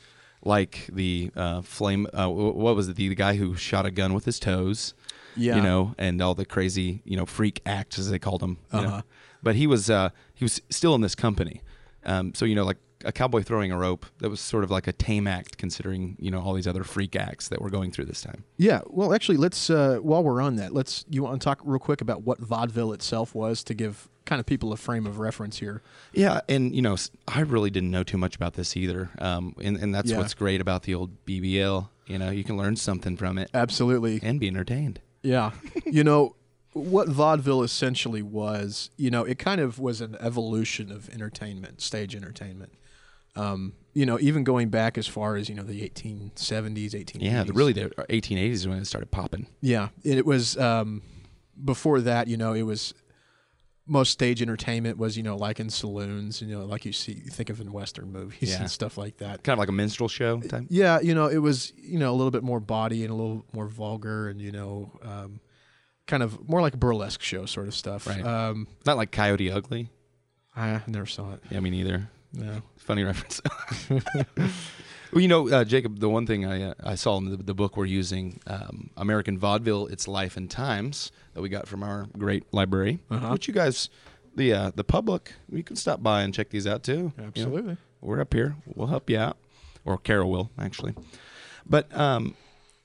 like 0.43 0.87
the 0.93 1.31
uh, 1.35 1.61
flame. 1.61 2.07
Uh, 2.13 2.29
what 2.29 2.75
was 2.75 2.87
it? 2.87 2.95
The, 2.95 3.09
the 3.09 3.15
guy 3.15 3.35
who 3.35 3.55
shot 3.55 3.85
a 3.85 3.91
gun 3.91 4.13
with 4.13 4.23
his 4.23 4.39
toes. 4.39 4.93
Yeah. 5.35 5.57
You 5.57 5.63
know, 5.63 5.95
and 5.97 6.21
all 6.21 6.33
the 6.33 6.45
crazy, 6.45 7.01
you 7.03 7.17
know, 7.17 7.25
freak 7.25 7.61
acts 7.65 7.99
as 7.99 8.09
they 8.09 8.19
called 8.19 8.39
them. 8.39 8.57
Uh-huh. 8.71 9.01
But 9.43 9.55
he 9.55 9.67
was 9.67 9.89
uh, 9.89 10.11
he 10.33 10.45
was 10.45 10.61
still 10.69 10.95
in 10.95 11.01
this 11.01 11.13
company. 11.13 11.61
Um, 12.05 12.33
so 12.33 12.45
you 12.45 12.55
know, 12.55 12.63
like 12.63 12.77
a 13.03 13.11
cowboy 13.11 13.43
throwing 13.43 13.71
a 13.71 13.77
rope, 13.77 14.05
that 14.19 14.29
was 14.29 14.39
sort 14.39 14.63
of 14.63 14.71
like 14.71 14.87
a 14.87 14.93
tame 14.93 15.27
act, 15.27 15.57
considering 15.57 16.15
you 16.19 16.31
know 16.31 16.41
all 16.41 16.53
these 16.53 16.67
other 16.67 16.85
freak 16.85 17.17
acts 17.17 17.49
that 17.49 17.61
were 17.61 17.69
going 17.69 17.91
through 17.91 18.05
this 18.05 18.21
time. 18.21 18.45
Yeah, 18.55 18.81
well, 18.87 19.13
actually, 19.13 19.37
let's 19.37 19.69
uh, 19.69 19.97
while 20.01 20.23
we're 20.23 20.41
on 20.41 20.55
that, 20.55 20.73
let's 20.73 21.03
you 21.09 21.23
want 21.23 21.41
to 21.41 21.43
talk 21.43 21.59
real 21.65 21.79
quick 21.79 21.99
about 21.99 22.23
what 22.23 22.39
vaudeville 22.39 22.93
itself 22.93 23.35
was 23.35 23.61
to 23.65 23.73
give 23.73 24.07
kind 24.25 24.39
of 24.39 24.45
people 24.45 24.73
a 24.73 24.77
frame 24.77 25.05
of 25.05 25.19
reference 25.19 25.59
here. 25.59 25.81
Yeah, 26.13 26.41
and 26.49 26.75
you 26.75 26.81
know, 26.81 26.95
I 27.27 27.41
really 27.41 27.69
didn't 27.69 27.91
know 27.91 28.03
too 28.03 28.17
much 28.17 28.35
about 28.35 28.53
this 28.53 28.75
either. 28.75 29.09
Um, 29.19 29.55
and, 29.63 29.77
and 29.77 29.93
that's 29.93 30.09
Yeah. 30.11 30.17
what's 30.17 30.33
great 30.33 30.61
about 30.61 30.83
the 30.83 30.95
old 30.95 31.25
BBL. 31.25 31.89
You 32.07 32.17
know, 32.19 32.29
you 32.29 32.43
can 32.43 32.57
learn 32.57 32.75
something 32.75 33.17
from 33.17 33.37
it 33.37 33.49
Absolutely, 33.53 34.19
and 34.23 34.39
be 34.39 34.47
entertained. 34.47 34.99
yeah. 35.23 35.51
you 35.85 36.03
know 36.03 36.35
what 36.73 37.07
vaudeville 37.07 37.63
essentially 37.63 38.21
was. 38.21 38.89
You 38.97 39.09
know, 39.09 39.23
it 39.23 39.39
kind 39.39 39.61
of 39.61 39.79
was 39.79 40.01
an 40.01 40.17
evolution 40.19 40.91
of 40.91 41.09
entertainment, 41.09 41.81
stage 41.81 42.15
entertainment. 42.15 42.73
Um, 43.37 43.73
you 43.93 44.05
know, 44.05 44.17
even 44.19 44.43
going 44.43 44.69
back 44.69 44.97
as 44.97 45.07
far 45.07 45.35
as 45.35 45.49
you 45.49 45.55
know 45.55 45.63
the 45.63 45.81
1870s, 45.89 46.91
1880s. 46.91 47.17
Yeah, 47.21 47.43
really, 47.53 47.73
the 47.73 47.89
1880s 48.09 48.51
is 48.51 48.67
when 48.67 48.77
it 48.79 48.85
started 48.85 49.11
popping. 49.11 49.47
Yeah, 49.61 49.89
it 50.03 50.25
was 50.25 50.57
um, 50.57 51.01
before 51.63 52.01
that. 52.01 52.27
You 52.27 52.37
know, 52.37 52.53
it 52.53 52.63
was 52.63 52.93
most 53.87 54.11
stage 54.11 54.41
entertainment 54.41 54.97
was 54.97 55.15
you 55.17 55.23
know 55.23 55.35
like 55.35 55.59
in 55.59 55.69
saloons. 55.69 56.41
You 56.41 56.47
know, 56.47 56.65
like 56.65 56.85
you 56.85 56.91
see, 56.93 57.13
you 57.13 57.29
think 57.31 57.49
of 57.49 57.61
in 57.61 57.71
Western 57.71 58.11
movies 58.11 58.51
Yeah. 58.51 58.61
and 58.61 58.71
stuff 58.71 58.97
like 58.97 59.17
that. 59.17 59.43
Kind 59.43 59.53
of 59.53 59.59
like 59.59 59.69
a 59.69 59.73
minstrel 59.73 60.09
show 60.09 60.39
type. 60.41 60.65
Yeah, 60.69 60.99
you 61.01 61.13
know, 61.15 61.27
it 61.27 61.37
was 61.37 61.71
you 61.75 61.99
know 61.99 62.11
a 62.11 62.15
little 62.15 62.31
bit 62.31 62.43
more 62.43 62.59
body 62.59 63.03
and 63.03 63.11
a 63.11 63.15
little 63.15 63.45
more 63.53 63.67
vulgar 63.67 64.27
and 64.29 64.41
you 64.41 64.51
know, 64.51 64.91
um, 65.03 65.39
kind 66.07 66.23
of 66.23 66.47
more 66.49 66.61
like 66.61 66.73
a 66.73 66.77
burlesque 66.77 67.21
show 67.21 67.45
sort 67.45 67.67
of 67.67 67.75
stuff. 67.75 68.07
Right. 68.07 68.23
Um, 68.25 68.67
Not 68.85 68.97
like 68.97 69.11
Coyote 69.11 69.51
Ugly. 69.51 69.89
I 70.55 70.81
never 70.87 71.05
saw 71.05 71.33
it. 71.33 71.41
Yeah, 71.51 71.59
me 71.59 71.69
neither. 71.69 72.09
No. 72.33 72.61
Funny 72.77 73.03
reference. 73.03 73.41
well, 75.15 75.21
you 75.21 75.27
know, 75.29 75.49
uh, 75.49 75.63
Jacob, 75.63 75.99
the 75.99 76.09
one 76.09 76.27
thing 76.27 76.45
I 76.45 76.61
uh, 76.69 76.73
I 76.83 76.95
saw 76.95 77.17
in 77.17 77.31
the, 77.31 77.37
the 77.37 77.53
book 77.53 77.77
we're 77.77 77.85
using, 77.85 78.39
um, 78.47 78.89
American 78.97 79.39
Vaudeville: 79.39 79.87
Its 79.87 80.07
Life 80.09 80.35
and 80.35 80.51
Times, 80.51 81.11
that 81.33 81.41
we 81.41 81.47
got 81.49 81.67
from 81.67 81.81
our 81.83 82.07
great 82.17 82.43
library, 82.53 82.99
Uh-huh. 83.09 83.29
which 83.29 83.47
you 83.47 83.53
guys, 83.53 83.89
the 84.35 84.51
uh, 84.53 84.71
the 84.75 84.83
public, 84.83 85.31
you 85.49 85.63
can 85.63 85.77
stop 85.77 86.03
by 86.03 86.21
and 86.23 86.33
check 86.33 86.49
these 86.49 86.67
out 86.67 86.83
too. 86.83 87.13
You 87.17 87.21
know, 87.23 87.27
Absolutely. 87.27 87.77
we're 88.01 88.19
up 88.19 88.33
here. 88.33 88.57
We'll 88.75 88.87
help 88.87 89.09
you 89.09 89.17
out, 89.17 89.37
or 89.85 89.97
Carol 89.97 90.29
will 90.29 90.51
actually. 90.59 90.93
But 91.65 91.95
um, 91.97 92.35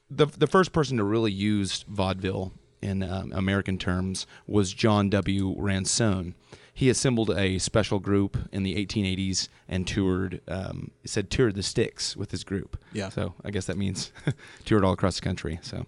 the 0.09 0.27
the 0.27 0.47
first 0.47 0.73
person 0.73 0.99
to 0.99 1.05
really 1.05 1.33
use 1.33 1.85
vaudeville 1.89 2.53
in 2.83 3.03
um, 3.03 3.33
American 3.35 3.79
terms 3.79 4.27
was 4.47 4.73
John 4.73 5.11
W. 5.11 5.55
Ransone. 5.59 6.35
He 6.73 6.89
assembled 6.89 7.31
a 7.31 7.59
special 7.59 7.99
group 7.99 8.39
in 8.53 8.63
the 8.63 8.75
1880s 8.75 9.49
and 9.69 9.87
toured. 9.87 10.41
Um, 10.49 10.93
said 11.05 11.31
toured 11.31 11.55
the 11.55 11.63
sticks 11.63 12.17
with 12.17 12.31
his 12.31 12.45
group. 12.45 12.83
Yeah. 12.93 13.11
So 13.11 13.35
I 13.45 13.51
guess 13.51 13.67
that 13.67 13.77
means 13.77 14.13
toured 14.65 14.85
all 14.85 14.93
across 14.93 15.17
the 15.17 15.23
country. 15.23 15.59
So 15.63 15.87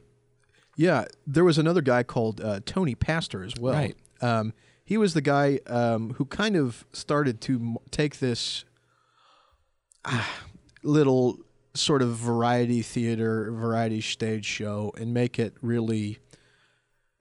Yeah, 0.77 1.07
there 1.27 1.45
was 1.45 1.59
another 1.59 1.81
guy 1.81 2.03
called 2.03 2.41
uh, 2.41 2.61
Tony 2.67 2.95
Pastor 2.95 3.43
as 3.43 3.55
well. 3.59 3.75
Right. 3.75 3.97
Um, 4.21 4.53
he 4.85 4.99
was 4.99 5.15
the 5.15 5.23
guy 5.23 5.61
um, 5.67 6.15
who 6.15 6.25
kind 6.27 6.57
of 6.57 6.85
started 6.93 7.41
to 7.43 7.55
m- 7.55 7.77
take 7.91 8.19
this 8.19 8.65
ah, 10.05 10.29
little 10.83 11.39
sort 11.75 12.03
of 12.03 12.11
variety 12.17 12.83
theater, 12.83 13.51
variety 13.53 14.01
stage 14.01 14.45
show, 14.45 14.93
and 14.99 15.15
make 15.15 15.39
it 15.39 15.55
really 15.63 16.19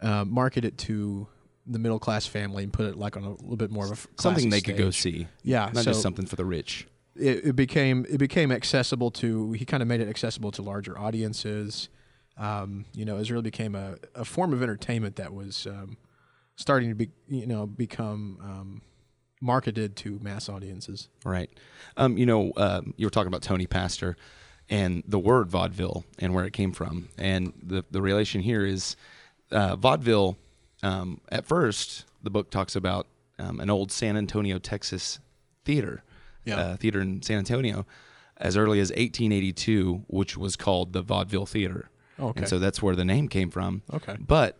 uh, 0.01 0.25
market 0.25 0.65
it 0.65 0.77
to 0.79 1.27
the 1.67 1.79
middle 1.79 1.99
class 1.99 2.25
family 2.25 2.63
and 2.63 2.73
put 2.73 2.85
it 2.87 2.97
like 2.97 3.15
on 3.15 3.23
a 3.23 3.29
little 3.31 3.55
bit 3.55 3.69
more 3.71 3.85
of 3.85 3.91
a 3.91 4.21
something 4.21 4.49
they 4.49 4.61
could 4.61 4.77
go 4.77 4.89
see. 4.89 5.27
Yeah, 5.43 5.65
Not 5.73 5.83
so 5.83 5.91
just 5.91 6.01
something 6.01 6.25
for 6.25 6.35
the 6.35 6.45
rich. 6.45 6.87
it, 7.15 7.45
it 7.45 7.55
became 7.55 8.05
it 8.09 8.17
became 8.17 8.51
accessible 8.51 9.11
to. 9.11 9.51
He 9.53 9.63
kind 9.65 9.81
of 9.83 9.87
made 9.87 10.01
it 10.01 10.09
accessible 10.09 10.51
to 10.51 10.61
larger 10.61 10.97
audiences. 10.97 11.89
um, 12.37 12.85
you 12.93 13.05
know, 13.05 13.17
it 13.17 13.29
really 13.29 13.43
became 13.43 13.75
a, 13.75 13.97
a 14.15 14.25
form 14.25 14.53
of 14.53 14.63
entertainment 14.63 15.17
that 15.17 15.33
was 15.33 15.67
um, 15.67 15.97
starting 16.55 16.89
to 16.89 16.95
be, 16.95 17.09
you 17.27 17.45
know, 17.45 17.67
become 17.67 18.37
um, 18.41 18.81
marketed 19.39 19.95
to 19.97 20.17
mass 20.21 20.49
audiences. 20.49 21.09
Right. 21.23 21.49
Um, 21.97 22.17
you 22.17 22.25
know, 22.25 22.51
uh, 22.57 22.81
you 22.95 23.05
were 23.05 23.11
talking 23.11 23.27
about 23.27 23.41
Tony 23.43 23.67
Pastor 23.67 24.15
and 24.69 25.03
the 25.07 25.19
word 25.19 25.49
vaudeville 25.49 26.05
and 26.19 26.33
where 26.33 26.45
it 26.45 26.53
came 26.53 26.71
from. 26.71 27.09
And 27.17 27.53
the, 27.61 27.83
the 27.91 28.01
relation 28.01 28.41
here 28.41 28.65
is 28.65 28.95
uh, 29.51 29.75
vaudeville, 29.75 30.37
um, 30.83 31.21
at 31.29 31.45
first, 31.45 32.05
the 32.23 32.29
book 32.29 32.49
talks 32.51 32.75
about 32.75 33.07
um, 33.39 33.59
an 33.59 33.69
old 33.69 33.91
San 33.91 34.17
Antonio, 34.17 34.59
Texas 34.59 35.19
theater, 35.65 36.03
Yeah. 36.45 36.57
uh, 36.59 36.75
theater 36.77 37.01
in 37.01 37.21
San 37.21 37.37
Antonio, 37.37 37.85
as 38.37 38.57
early 38.57 38.79
as 38.79 38.89
1882, 38.89 40.03
which 40.07 40.37
was 40.37 40.55
called 40.55 40.93
the 40.93 41.01
Vaudeville 41.01 41.45
Theater. 41.45 41.89
Okay. 42.19 42.39
And 42.41 42.47
so 42.47 42.59
that's 42.59 42.81
where 42.81 42.95
the 42.95 43.05
name 43.05 43.27
came 43.27 43.49
from. 43.49 43.81
Okay. 43.93 44.15
But 44.19 44.57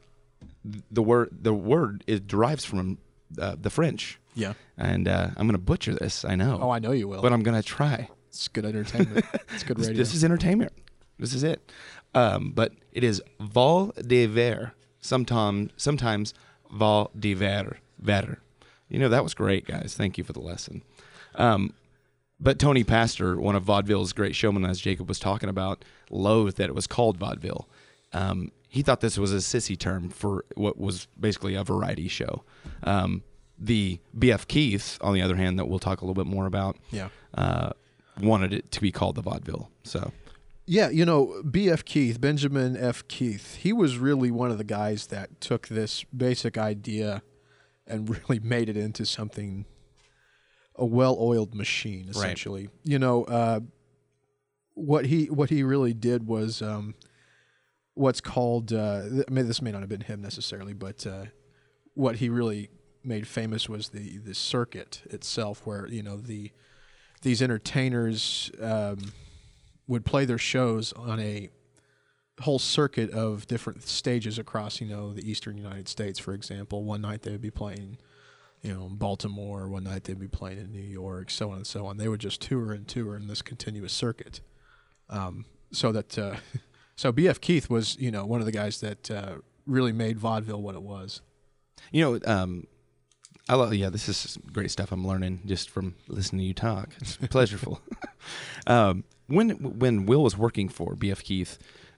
the 0.91 1.01
word 1.03 1.29
the 1.41 1.53
word 1.53 2.03
it 2.07 2.27
derives 2.27 2.65
from 2.65 2.98
uh, 3.39 3.55
the 3.60 3.69
French. 3.69 4.19
Yeah. 4.33 4.53
And 4.77 5.07
uh, 5.07 5.27
I'm 5.36 5.45
going 5.48 5.51
to 5.51 5.57
butcher 5.60 5.93
this, 5.93 6.24
I 6.25 6.36
know. 6.36 6.60
Oh, 6.62 6.69
I 6.71 6.79
know 6.79 6.91
you 6.91 7.07
will. 7.07 7.21
But 7.21 7.33
I'm 7.33 7.43
going 7.43 7.60
to 7.62 7.67
try. 7.67 8.10
it's 8.29 8.48
good 8.48 8.65
entertainment. 8.65 9.25
it's 9.53 9.63
good 9.63 9.77
This, 9.77 9.88
radio. 9.88 10.01
this 10.01 10.13
is 10.15 10.24
entertainment. 10.24 10.71
This 11.19 11.33
is 11.33 11.43
it. 11.43 11.71
Um, 12.15 12.51
but 12.51 12.74
it 12.91 13.03
is 13.03 13.21
Val 13.39 13.93
de 14.01 14.25
Ver. 14.25 14.74
Sometimes, 15.01 15.72
sometimes 15.77 16.34
Val 16.72 17.12
de 17.17 17.34
Ver. 17.34 17.77
Ver. 18.00 18.38
You 18.88 19.00
know 19.00 19.10
that 19.10 19.24
was 19.24 19.34
great, 19.34 19.65
guys. 19.65 19.96
Thank 19.98 20.17
you 20.17 20.24
for 20.24 20.34
the 20.34 20.41
lesson. 20.41 20.84
Um, 21.36 21.74
but 22.39 22.58
Tony 22.58 22.84
Pastor, 22.84 23.39
one 23.39 23.55
of 23.55 23.63
vaudeville's 23.63 24.13
great 24.13 24.36
showmen, 24.36 24.65
as 24.65 24.79
Jacob 24.79 25.08
was 25.08 25.20
talking 25.20 25.48
about, 25.48 25.86
loathed 26.10 26.58
that 26.58 26.70
it 26.70 26.75
was 26.75 26.88
called 26.88 27.17
vaudeville. 27.17 27.70
Um, 28.13 28.51
he 28.67 28.81
thought 28.81 29.01
this 29.01 29.17
was 29.17 29.34
a 29.34 29.38
sissy 29.38 29.77
term 29.77 30.10
for 30.10 30.46
what 30.55 30.79
was 30.79 31.08
basically 31.20 31.55
a 31.55 31.63
variety 31.63 32.08
show. 32.08 32.43
Um, 32.84 33.24
the 33.60 34.00
B.F. 34.17 34.48
Keith, 34.48 34.98
on 35.01 35.13
the 35.13 35.22
other 35.22 35.36
hand, 35.36 35.60
that 35.60 35.65
we'll 35.65 35.79
talk 35.79 36.01
a 36.01 36.05
little 36.05 36.22
bit 36.22 36.29
more 36.29 36.48
about, 36.48 36.77
yeah. 36.89 37.10
uh, 37.36 37.72
wanted 38.20 38.53
it 38.53 38.72
to 38.72 38.81
be 38.81 38.91
called 38.91 39.15
the 39.15 39.22
vaudeville. 39.22 39.70
So 39.84 40.12
Yeah, 40.65 40.89
you 40.89 41.06
know, 41.06 41.41
B.F. 41.50 41.84
Keith, 41.86 42.22
Benjamin 42.22 42.77
F. 42.77 43.08
Keith, 43.08 43.56
he 43.56 43.74
was 43.74 43.98
really 43.98 44.32
one 44.32 44.51
of 44.51 44.58
the 44.58 44.63
guys 44.63 45.08
that 45.08 45.41
took 45.41 45.68
this 45.68 46.03
basic 46.15 46.58
idea 46.58 47.24
and 47.88 48.10
really 48.30 48.39
made 48.39 48.70
it 48.70 48.77
into 48.77 49.06
something, 49.06 49.65
a 50.75 50.86
well-oiled 50.86 51.56
machine, 51.56 52.08
essentially. 52.10 52.70
You 52.84 53.00
know, 53.00 53.24
uh, 53.25 53.60
what 54.74 55.06
he 55.06 55.25
what 55.25 55.50
he 55.50 55.63
really 55.63 55.94
did 55.94 56.27
was 56.27 56.62
um, 56.62 56.96
what's 57.96 58.22
called. 58.22 58.72
Uh, 58.72 59.01
I 59.27 59.32
mean, 59.32 59.48
this 59.48 59.62
may 59.62 59.72
not 59.72 59.82
have 59.82 59.89
been 59.89 60.01
him 60.01 60.22
necessarily, 60.22 60.74
but 60.74 61.06
uh, 61.06 61.25
what 61.94 62.18
he 62.18 62.30
really 62.30 62.70
made 63.03 63.27
famous 63.27 63.68
was 63.68 63.89
the 63.89 64.20
the 64.20 64.36
circuit 64.36 65.01
itself, 65.10 65.65
where 65.65 65.88
you 65.88 66.03
know 66.03 66.18
the 66.18 66.51
these 67.24 67.41
entertainers. 67.41 68.51
Um, 68.62 69.12
would 69.91 70.05
play 70.05 70.24
their 70.24 70.38
shows 70.38 70.93
on 70.93 71.19
a 71.19 71.50
whole 72.39 72.60
circuit 72.60 73.12
of 73.12 73.45
different 73.45 73.83
stages 73.83 74.39
across, 74.39 74.79
you 74.79 74.88
know, 74.88 75.12
the 75.12 75.29
eastern 75.29 75.57
United 75.57 75.89
States, 75.89 76.17
for 76.17 76.33
example. 76.33 76.86
One 76.86 77.01
night 77.01 77.24
they 77.24 77.31
would 77.31 77.41
be 77.41 77.51
playing, 77.51 77.98
you 78.62 78.74
know, 78.74 78.86
in 78.86 78.95
Baltimore. 78.95 79.67
One 79.67 79.83
night 79.83 80.05
they'd 80.05 80.17
be 80.17 80.29
playing 80.29 80.60
in 80.60 80.71
New 80.71 80.79
York, 80.79 81.29
so 81.29 81.50
on 81.51 81.57
and 81.57 81.67
so 81.67 81.86
on. 81.86 81.98
They 81.98 82.07
would 82.07 82.21
just 82.21 82.41
tour 82.41 82.71
and 82.71 82.88
tour 82.88 83.17
in 83.17 83.27
this 83.27 83.41
continuous 83.41 83.91
circuit. 83.91 84.39
Um, 85.10 85.43
so 85.74 85.91
that, 85.91 86.17
uh, 86.17 86.38
so 86.95 87.12
B.F. 87.12 87.41
Keith 87.41 87.69
was, 87.69 87.98
you 88.00 88.12
know, 88.12 88.25
one 88.25 88.39
of 88.39 88.45
the 88.45 88.53
guys 88.53 88.79
that 88.79 89.12
uh, 89.12 89.36
really 89.67 89.91
made 89.91 90.17
vaudeville 90.17 90.62
what 90.62 90.75
it 90.75 90.83
was. 90.83 91.19
You 91.91 92.05
know, 92.05 92.33
um, 92.33 92.65
I 93.50 93.55
love. 93.55 93.74
Yeah, 93.74 93.89
this 93.89 94.07
is 94.07 94.38
great 94.53 94.71
stuff. 94.71 94.93
I'm 94.93 95.05
learning 95.05 95.41
just 95.45 95.69
from 95.69 95.95
listening 96.07 96.39
to 96.39 96.45
you 96.45 96.53
talk. 96.53 96.93
It's 97.01 97.17
pleasurable. 97.29 97.81
um, 98.67 99.03
when 99.32 99.50
when 99.80 100.06
Will 100.06 100.24
was 100.24 100.38
working 100.38 100.70
for 100.70 100.96
BF 100.96 101.24
Keith, 101.24 101.58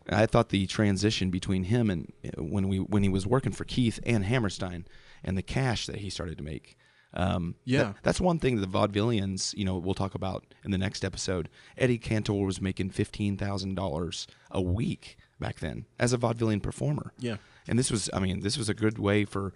I 0.10 0.26
thought 0.26 0.50
the 0.50 0.66
transition 0.68 1.30
between 1.30 1.66
him 1.66 1.90
and 1.90 2.12
uh, 2.26 2.42
when 2.44 2.68
we 2.68 2.78
when 2.80 3.04
he 3.04 3.10
was 3.10 3.26
working 3.28 3.52
for 3.52 3.64
Keith 3.66 4.00
and 4.06 4.26
Hammerstein 4.26 4.86
and 5.24 5.38
the 5.38 5.42
cash 5.44 5.86
that 5.88 5.98
he 5.98 6.10
started 6.10 6.38
to 6.38 6.44
make. 6.44 6.78
Um, 7.16 7.56
Yeah. 7.64 7.84
that- 7.84 7.96
that's 8.04 8.20
one 8.22 8.40
thing 8.40 8.56
that 8.56 8.66
the 8.72 8.78
vaudevillians, 8.80 9.56
you 9.56 9.66
know, 9.66 9.78
we'll 9.78 9.94
talk 9.94 10.16
about 10.16 10.44
in 10.66 10.72
the 10.72 10.78
next 10.80 11.06
episode. 11.06 11.48
Eddie 11.78 12.00
Cantor 12.00 12.44
was 12.46 12.60
making 12.60 12.90
fifteen 12.90 13.38
thousand 13.38 13.76
dollars 13.76 14.28
a 14.52 14.62
week 14.62 15.18
back 15.40 15.60
then 15.60 15.86
as 16.00 16.12
a 16.14 16.18
vaudevillian 16.18 16.62
performer. 16.62 17.14
Yeah. 17.20 17.38
And 17.68 17.78
this 17.80 17.92
was, 17.92 18.10
I 18.14 18.20
mean, 18.20 18.40
this 18.42 18.58
was 18.58 18.68
a 18.68 18.74
good 18.74 18.98
way 18.98 19.26
for 19.26 19.54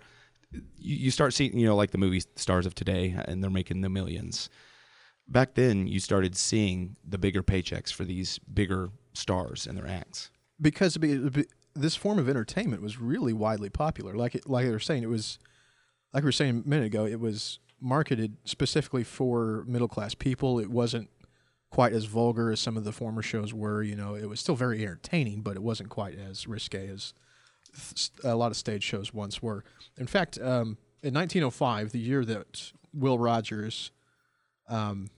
you, 0.80 0.96
you 0.96 1.12
start 1.12 1.34
seeing, 1.34 1.58
you 1.58 1.66
know, 1.66 1.76
like 1.76 1.92
the 1.92 1.98
movie 1.98 2.22
stars 2.36 2.66
of 2.66 2.74
today, 2.76 3.16
and 3.26 3.44
they're 3.44 3.50
making 3.50 3.82
the 3.82 3.90
millions. 3.90 4.50
Back 5.30 5.56
then, 5.56 5.88
you 5.88 6.00
started 6.00 6.36
seeing 6.38 6.96
the 7.08 7.18
bigger 7.18 7.44
paychecks 7.44 7.92
for 7.92 8.06
these 8.06 8.40
bigger 8.40 8.90
stars 9.14 9.68
and 9.68 9.78
their 9.78 9.88
acts. 9.88 10.32
because 10.62 10.98
be- 10.98 11.18
be- 11.30 11.46
this 11.76 11.96
form 11.96 12.18
of 12.18 12.28
entertainment 12.28 12.82
was 12.82 13.00
really 13.00 13.34
widely 13.34 13.70
popular. 13.70 14.16
Like 14.16 14.34
it, 14.36 14.50
like 14.50 14.66
they 14.66 14.72
were 14.72 14.80
saying, 14.80 15.04
it 15.04 15.10
was 15.10 15.38
like 16.14 16.24
we 16.24 16.28
were 16.28 16.32
saying 16.32 16.64
a 16.66 16.68
minute 16.70 16.86
ago. 16.88 17.06
It 17.06 17.20
was 17.20 17.60
marketed 17.80 18.38
specifically 18.46 19.04
for 19.04 19.64
middle 19.68 19.88
class 19.88 20.16
people. 20.16 20.60
It 20.60 20.72
wasn't 20.72 21.10
quite 21.70 21.94
as 21.94 22.06
vulgar 22.06 22.50
as 22.52 22.60
some 22.60 22.78
of 22.78 22.84
the 22.86 22.92
former 22.92 23.22
shows 23.22 23.54
were. 23.54 23.84
You 23.84 23.96
know, 23.96 24.16
it 24.16 24.28
was 24.28 24.40
still 24.40 24.56
very 24.56 24.82
entertaining, 24.82 25.42
but 25.42 25.56
it 25.56 25.62
wasn't 25.62 25.90
quite 25.90 26.18
as 26.18 26.48
risque 26.48 26.88
as 26.88 27.14
a 28.24 28.36
lot 28.36 28.50
of 28.50 28.58
stage 28.58 28.82
shows 28.84 29.14
once 29.14 29.42
were. 29.44 29.64
In 29.98 30.08
fact, 30.08 30.40
um, 30.40 30.78
in 31.04 31.14
1905, 31.14 31.92
the 31.92 32.00
year 32.00 32.26
that 32.26 32.72
Will 32.94 33.20
Rogers 33.20 33.92
um, 34.70 35.10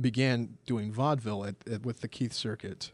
began 0.00 0.58
doing 0.66 0.92
vaudeville 0.92 1.44
at, 1.44 1.56
at, 1.70 1.84
with 1.84 2.00
the 2.00 2.08
Keith 2.08 2.32
Circuit. 2.32 2.92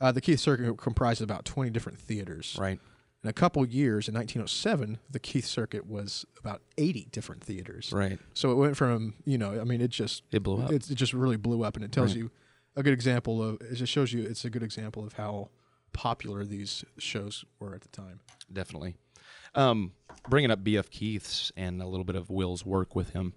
Uh, 0.00 0.12
the 0.12 0.20
Keith 0.20 0.40
Circuit 0.40 0.76
comprised 0.78 1.20
about 1.20 1.44
20 1.44 1.70
different 1.70 1.98
theaters. 1.98 2.56
Right. 2.58 2.78
In 3.22 3.28
a 3.28 3.34
couple 3.34 3.64
years, 3.66 4.08
in 4.08 4.14
1907, 4.14 4.98
the 5.10 5.18
Keith 5.18 5.44
Circuit 5.44 5.86
was 5.86 6.24
about 6.38 6.62
80 6.78 7.08
different 7.12 7.44
theaters. 7.44 7.92
Right. 7.92 8.18
So 8.32 8.50
it 8.50 8.54
went 8.54 8.78
from, 8.78 9.14
you 9.26 9.36
know, 9.36 9.60
I 9.60 9.64
mean, 9.64 9.82
it 9.82 9.90
just 9.90 10.22
It 10.32 10.42
blew 10.42 10.62
up. 10.62 10.72
It, 10.72 10.90
it 10.90 10.94
just 10.94 11.12
really 11.12 11.36
blew 11.36 11.62
up, 11.62 11.76
and 11.76 11.84
it 11.84 11.92
tells 11.92 12.12
Right. 12.12 12.20
you 12.20 12.30
a 12.76 12.82
good 12.82 12.94
example 12.94 13.42
of. 13.42 13.60
It 13.60 13.74
just 13.74 13.92
shows 13.92 14.10
you 14.14 14.22
it's 14.22 14.46
a 14.46 14.50
good 14.50 14.62
example 14.62 15.04
of 15.04 15.12
how 15.14 15.50
popular 15.92 16.44
these 16.46 16.82
shows 16.96 17.44
were 17.58 17.74
at 17.74 17.82
the 17.82 17.88
time. 17.88 18.20
Definitely. 18.50 18.94
Um, 19.54 19.92
bringing 20.30 20.50
up 20.50 20.64
BF 20.64 20.88
Keith's 20.90 21.52
and 21.58 21.82
a 21.82 21.86
little 21.86 22.04
bit 22.04 22.16
of 22.16 22.30
Will's 22.30 22.64
work 22.64 22.94
with 22.94 23.10
him, 23.10 23.34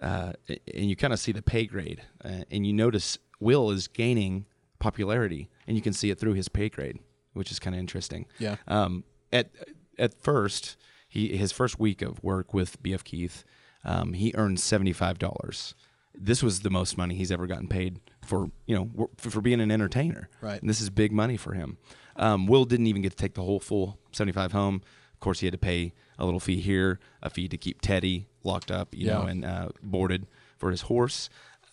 uh, 0.00 0.32
and 0.48 0.88
you 0.88 0.96
kind 0.96 1.12
of 1.12 1.18
see 1.20 1.32
the 1.32 1.42
pay 1.42 1.66
grade, 1.66 2.02
uh, 2.24 2.44
and 2.50 2.66
you 2.66 2.72
notice 2.72 3.18
Will 3.38 3.70
is 3.70 3.88
gaining 3.88 4.46
popularity, 4.78 5.48
and 5.66 5.76
you 5.76 5.82
can 5.82 5.92
see 5.92 6.10
it 6.10 6.18
through 6.18 6.34
his 6.34 6.48
pay 6.48 6.68
grade, 6.68 6.98
which 7.34 7.50
is 7.50 7.58
kind 7.58 7.74
of 7.74 7.80
interesting. 7.80 8.26
Yeah. 8.38 8.56
Um, 8.66 9.04
at 9.32 9.50
at 9.98 10.14
first, 10.14 10.76
he 11.08 11.36
his 11.36 11.52
first 11.52 11.78
week 11.78 12.02
of 12.02 12.22
work 12.22 12.54
with 12.54 12.82
BF 12.82 13.04
Keith, 13.04 13.44
um, 13.84 14.14
he 14.14 14.32
earned 14.34 14.60
seventy 14.60 14.92
five 14.92 15.18
dollars. 15.18 15.74
This 16.14 16.42
was 16.42 16.60
the 16.60 16.70
most 16.70 16.98
money 16.98 17.14
he's 17.14 17.30
ever 17.30 17.46
gotten 17.46 17.68
paid 17.68 18.00
for 18.24 18.50
you 18.66 18.74
know 18.74 19.08
for, 19.16 19.30
for 19.30 19.40
being 19.40 19.60
an 19.60 19.70
entertainer. 19.70 20.28
Right. 20.40 20.60
And 20.60 20.68
this 20.68 20.80
is 20.80 20.90
big 20.90 21.12
money 21.12 21.36
for 21.36 21.54
him. 21.54 21.78
Um, 22.16 22.46
Will 22.46 22.64
didn't 22.64 22.86
even 22.86 23.02
get 23.02 23.10
to 23.10 23.16
take 23.16 23.34
the 23.34 23.42
whole 23.42 23.60
full 23.60 23.98
seventy 24.12 24.32
five 24.32 24.52
home. 24.52 24.82
Of 25.20 25.22
course, 25.22 25.40
he 25.40 25.46
had 25.46 25.52
to 25.52 25.58
pay 25.58 25.92
a 26.18 26.24
little 26.24 26.40
fee 26.40 26.60
here, 26.62 26.98
a 27.22 27.28
fee 27.28 27.46
to 27.48 27.58
keep 27.58 27.82
Teddy 27.82 28.26
locked 28.42 28.70
up, 28.70 28.94
you 28.94 29.06
know, 29.06 29.22
and 29.26 29.44
uh, 29.44 29.68
boarded 29.82 30.26
for 30.56 30.70
his 30.70 30.80
horse. 30.82 31.28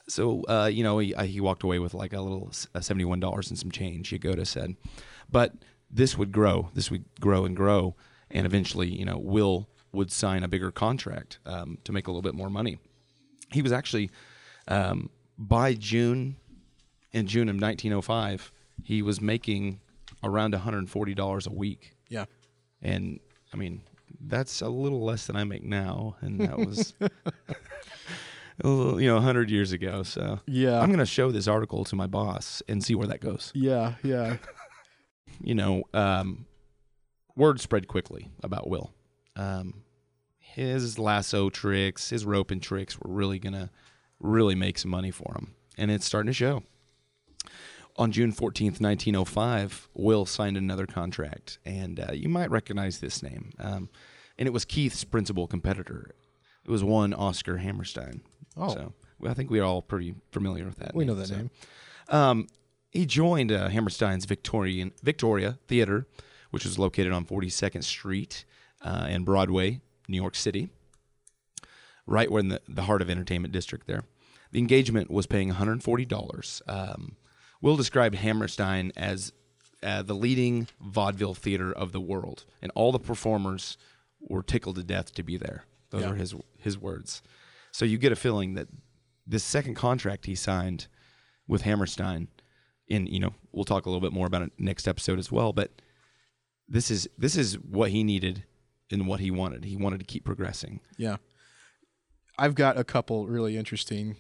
So 0.10 0.44
uh, 0.50 0.70
you 0.72 0.84
know 0.84 1.00
he, 1.00 1.16
uh, 1.16 1.24
he 1.24 1.40
walked 1.40 1.64
away 1.64 1.80
with 1.80 1.94
like 1.94 2.12
a 2.12 2.20
little 2.20 2.52
uh, 2.76 2.82
seventy 2.82 3.06
one 3.06 3.22
dollars 3.22 3.50
and 3.50 3.58
some 3.58 3.72
change. 3.72 4.12
Yagoda 4.12 4.46
said, 4.46 4.76
but 5.32 5.54
this 5.90 6.18
would 6.18 6.34
grow. 6.34 6.70
This 6.74 6.92
would 6.92 7.06
grow 7.22 7.46
and 7.46 7.56
grow, 7.56 7.96
and 8.30 8.46
eventually, 8.46 8.90
you 8.90 9.06
know, 9.06 9.18
Will 9.18 9.70
would 9.94 10.12
sign 10.12 10.44
a 10.44 10.48
bigger 10.50 10.70
contract 10.72 11.40
um, 11.46 11.78
to 11.86 11.94
make 11.94 12.08
a 12.08 12.12
little 12.12 12.22
bit 12.22 12.36
more 12.36 12.50
money. 12.50 12.80
He 13.54 13.62
was 13.62 13.72
actually 13.72 14.10
um, 14.68 15.10
by 15.38 15.74
June, 15.74 16.36
in 17.14 17.28
June 17.28 17.48
of 17.48 17.56
1905, 17.56 18.52
he 18.84 19.02
was 19.02 19.22
making 19.22 19.80
around 20.22 20.52
140 20.54 21.14
dollars 21.14 21.48
a 21.48 21.52
week, 21.52 21.96
Yeah. 22.10 22.26
and 22.82 23.20
I 23.54 23.58
mean 23.58 23.82
that's 24.20 24.62
a 24.62 24.70
little 24.70 25.04
less 25.04 25.28
than 25.28 25.36
I 25.36 25.44
make 25.44 25.64
now, 25.64 26.16
and 26.22 26.40
that 26.42 26.58
was. 26.58 26.94
a 28.62 28.68
little, 28.68 29.00
You 29.00 29.08
know, 29.08 29.16
100 29.16 29.50
years 29.50 29.72
ago. 29.72 30.04
So, 30.04 30.40
Yeah. 30.48 30.80
I'm 30.80 30.88
going 30.88 31.00
to 31.00 31.06
show 31.06 31.32
this 31.32 31.48
article 31.48 31.86
to 31.86 31.96
my 31.96 32.08
boss 32.08 32.64
and 32.68 32.84
see 32.84 32.96
where 32.96 33.08
that 33.08 33.22
goes 33.22 33.52
Yeah. 33.54 33.94
Yeah. 34.04 34.38
you 35.42 35.56
know, 35.56 35.84
um, 35.94 36.46
word 37.36 37.60
spread 37.62 37.88
quickly 37.88 38.30
about 38.44 38.68
Will. 38.68 38.92
Um, 39.36 39.84
his 40.40 40.98
lasso 40.98 41.50
tricks, 41.50 42.10
his 42.10 42.26
roping 42.26 42.60
tricks 42.60 43.00
were 43.00 43.12
really 43.14 43.38
gonna 43.38 43.70
really 44.20 44.56
make 44.56 44.80
some 44.80 44.90
money 44.90 45.12
for 45.12 45.36
him, 45.36 45.54
and 45.78 45.92
it's 45.92 46.06
starting 46.06 46.28
to 46.28 46.34
show. 46.34 46.64
On 47.98 48.12
June 48.12 48.32
14th, 48.32 48.80
1905, 48.80 49.90
Will 49.96 50.26
signed 50.26 50.56
another 50.56 50.86
contract, 50.86 51.58
and 51.66 52.00
uh, 52.00 52.12
you 52.14 52.30
might 52.30 52.52
recognize 52.52 53.00
this 53.00 53.24
name. 53.24 53.52
Um, 53.58 53.90
and 54.38 54.48
it 54.48 54.52
was 54.52 54.66
Keith's 54.66 55.04
principal 55.04 55.48
competitor. 55.48 56.12
It 56.64 56.70
was 56.70 56.84
one 56.84 57.14
Oscar 57.14 57.58
Hammerstein. 57.58 58.22
Oh. 58.56 58.70
So 58.74 58.94
well, 59.20 59.32
I 59.32 59.34
think 59.34 59.50
we're 59.50 59.64
all 59.64 59.82
pretty 59.82 60.14
familiar 60.32 60.66
with 60.66 60.78
that 60.78 60.94
We 60.94 61.06
name, 61.06 61.08
know 61.08 61.20
that 61.20 61.28
so. 61.28 61.36
name. 61.38 61.50
Um, 62.10 62.48
he 62.92 63.06
joined 63.06 63.52
uh, 63.52 63.70
Hammerstein's 63.70 64.26
Victorian 64.26 64.92
Victoria 65.02 65.58
Theater, 65.68 66.08
which 66.52 66.66
was 66.66 66.78
located 66.78 67.12
on 67.12 67.26
42nd 67.26 67.84
Street 67.84 68.46
uh, 68.82 69.06
and 69.10 69.26
Broadway, 69.26 69.82
New 70.08 70.18
York 70.18 70.36
City, 70.36 70.70
right 72.06 72.32
where 72.32 72.40
in 72.40 72.50
the, 72.50 72.62
the 72.68 72.84
heart 72.84 73.02
of 73.02 73.10
entertainment 73.10 73.52
district 73.52 73.88
there. 73.88 74.04
The 74.52 74.60
engagement 74.60 75.12
was 75.12 75.26
paying 75.26 75.52
$140. 75.52 76.62
Um, 76.70 77.18
Will 77.62 77.76
described 77.78 78.16
Hammerstein 78.16 78.92
as 78.96 79.34
uh, 79.84 80.02
the 80.04 80.14
leading 80.16 80.68
vaudeville 80.82 81.34
theater 81.36 81.72
of 81.72 81.92
the 81.92 82.00
world, 82.02 82.46
and 82.62 82.72
all 82.76 82.92
the 82.92 83.00
performers 83.00 83.78
were 84.20 84.44
tickled 84.44 84.76
to 84.78 84.84
death 84.84 85.14
to 85.14 85.24
be 85.24 85.38
there. 85.38 85.66
Those 85.90 86.02
Yeah. 86.02 86.12
are 86.12 86.16
his 86.16 86.36
his 86.60 86.78
words. 86.78 87.22
So 87.72 87.86
you 87.86 87.98
get 87.98 88.12
a 88.12 88.16
feeling 88.16 88.56
that 88.56 88.68
this 89.26 89.44
second 89.44 89.76
contract 89.76 90.26
he 90.26 90.36
signed 90.36 90.88
with 91.48 91.62
Hammerstein, 91.62 92.28
in 92.88 93.06
you 93.08 93.20
know 93.20 93.34
we'll 93.52 93.66
talk 93.66 93.86
a 93.86 93.90
little 93.90 94.02
bit 94.02 94.14
more 94.14 94.28
about 94.28 94.42
it 94.42 94.52
next 94.58 94.88
episode 94.88 95.20
as 95.20 95.32
well. 95.32 95.54
But 95.54 95.82
this 96.68 96.90
is 96.92 97.08
this 97.18 97.36
is 97.36 97.58
what 97.60 97.92
he 97.92 98.04
needed 98.04 98.44
and 98.92 99.08
what 99.08 99.20
he 99.20 99.32
wanted. 99.32 99.66
He 99.66 99.76
wanted 99.78 100.00
to 100.00 100.06
keep 100.06 100.24
progressing. 100.26 100.80
Yeah. 100.98 101.18
I've 102.40 102.56
got 102.56 102.78
a 102.78 102.84
couple 102.84 103.28
really 103.28 103.58
interesting 103.58 104.16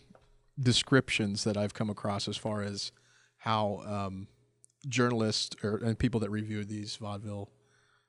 descriptions 0.60 1.44
that 1.44 1.56
I've 1.58 1.74
come 1.74 1.89
across 1.89 2.27
as 2.27 2.36
far 2.38 2.62
as 2.62 2.91
how 3.48 3.82
um, 3.86 4.27
journalists 4.89 5.56
or 5.63 5.77
and 5.77 5.98
people 5.98 6.20
that 6.20 6.30
review 6.30 6.66
these 6.66 6.98
vaudeville 6.98 7.50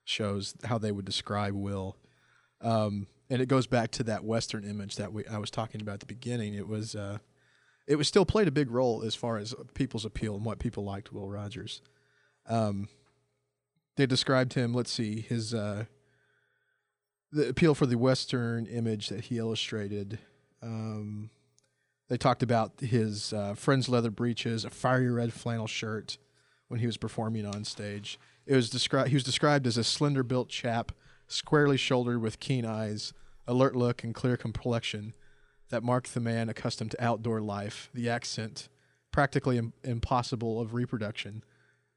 shows 0.05 0.55
how 0.65 0.79
they 0.79 0.91
would 0.91 1.05
describe 1.05 1.55
Will. 1.55 1.97
Um, 2.61 3.07
and 3.31 3.41
it 3.41 3.47
goes 3.47 3.69
back 3.69 3.93
to 3.93 4.03
that 4.05 4.25
Western 4.25 4.65
image 4.65 4.97
that 4.97 5.13
we 5.13 5.25
I 5.29 5.39
was 5.39 5.51
talking 5.51 5.81
about 5.81 5.95
at 5.95 6.01
the 6.01 6.07
beginning. 6.07 6.55
It 6.55 6.67
was 6.67 6.97
uh, 6.97 7.19
it 7.87 7.95
was 7.95 8.09
still 8.09 8.27
played 8.27 8.49
a 8.49 8.53
big 8.53 8.69
role 8.73 9.05
as 9.05 9.15
far 9.15 9.39
as 9.39 9.55
people's 9.75 10.05
appeal 10.05 10.35
and 10.35 10.45
what 10.45 10.59
people 10.59 10.85
liked 10.85 11.13
Will 11.13 11.31
Rogers. 11.31 11.83
Um, 12.49 12.89
they 13.97 14.07
described 14.07 14.55
him. 14.55 14.75
Let's 14.75 14.91
see 14.91 15.21
his. 15.21 15.55
Uh, 15.55 15.85
the 17.31 17.49
appeal 17.49 17.77
for 17.77 17.87
the 17.87 17.99
Western 17.99 18.67
image 18.67 19.09
that 19.11 19.27
he 19.27 19.39
illustrated. 19.39 20.19
Um, 20.63 21.31
they 22.09 22.17
talked 22.17 22.43
about 22.43 22.81
his 22.81 23.33
uh, 23.33 23.55
friend's 23.55 23.89
leather 23.89 24.11
breeches, 24.11 24.65
a 24.65 24.71
fiery 24.71 25.11
red 25.11 25.33
flannel 25.33 25.67
shirt 25.67 26.19
when 26.69 26.81
he 26.81 26.87
was 26.87 26.97
performing 26.97 27.47
on 27.47 27.65
stage. 27.65 28.19
It 28.47 28.55
was 28.55 28.71
described. 28.71 29.09
He 29.09 29.17
was 29.17 29.25
described 29.25 29.67
as 29.67 29.77
a 29.77 29.85
slender-built 29.85 30.49
chap, 30.49 30.93
squarely 31.27 31.77
shouldered, 31.77 32.23
with 32.23 32.41
keen 32.41 32.65
eyes, 32.65 33.13
alert 33.47 33.77
look, 33.77 34.03
and 34.03 34.15
clear 34.15 34.37
complexion 34.37 35.15
that 35.69 35.83
marked 35.83 36.15
the 36.15 36.21
man 36.21 36.49
accustomed 36.49 36.93
to 36.93 37.05
outdoor 37.05 37.41
life. 37.43 37.91
The 37.93 38.09
accent, 38.09 38.69
practically 39.13 39.59
Im- 39.59 39.75
impossible 39.85 40.61
of 40.61 40.73
reproduction, 40.73 41.45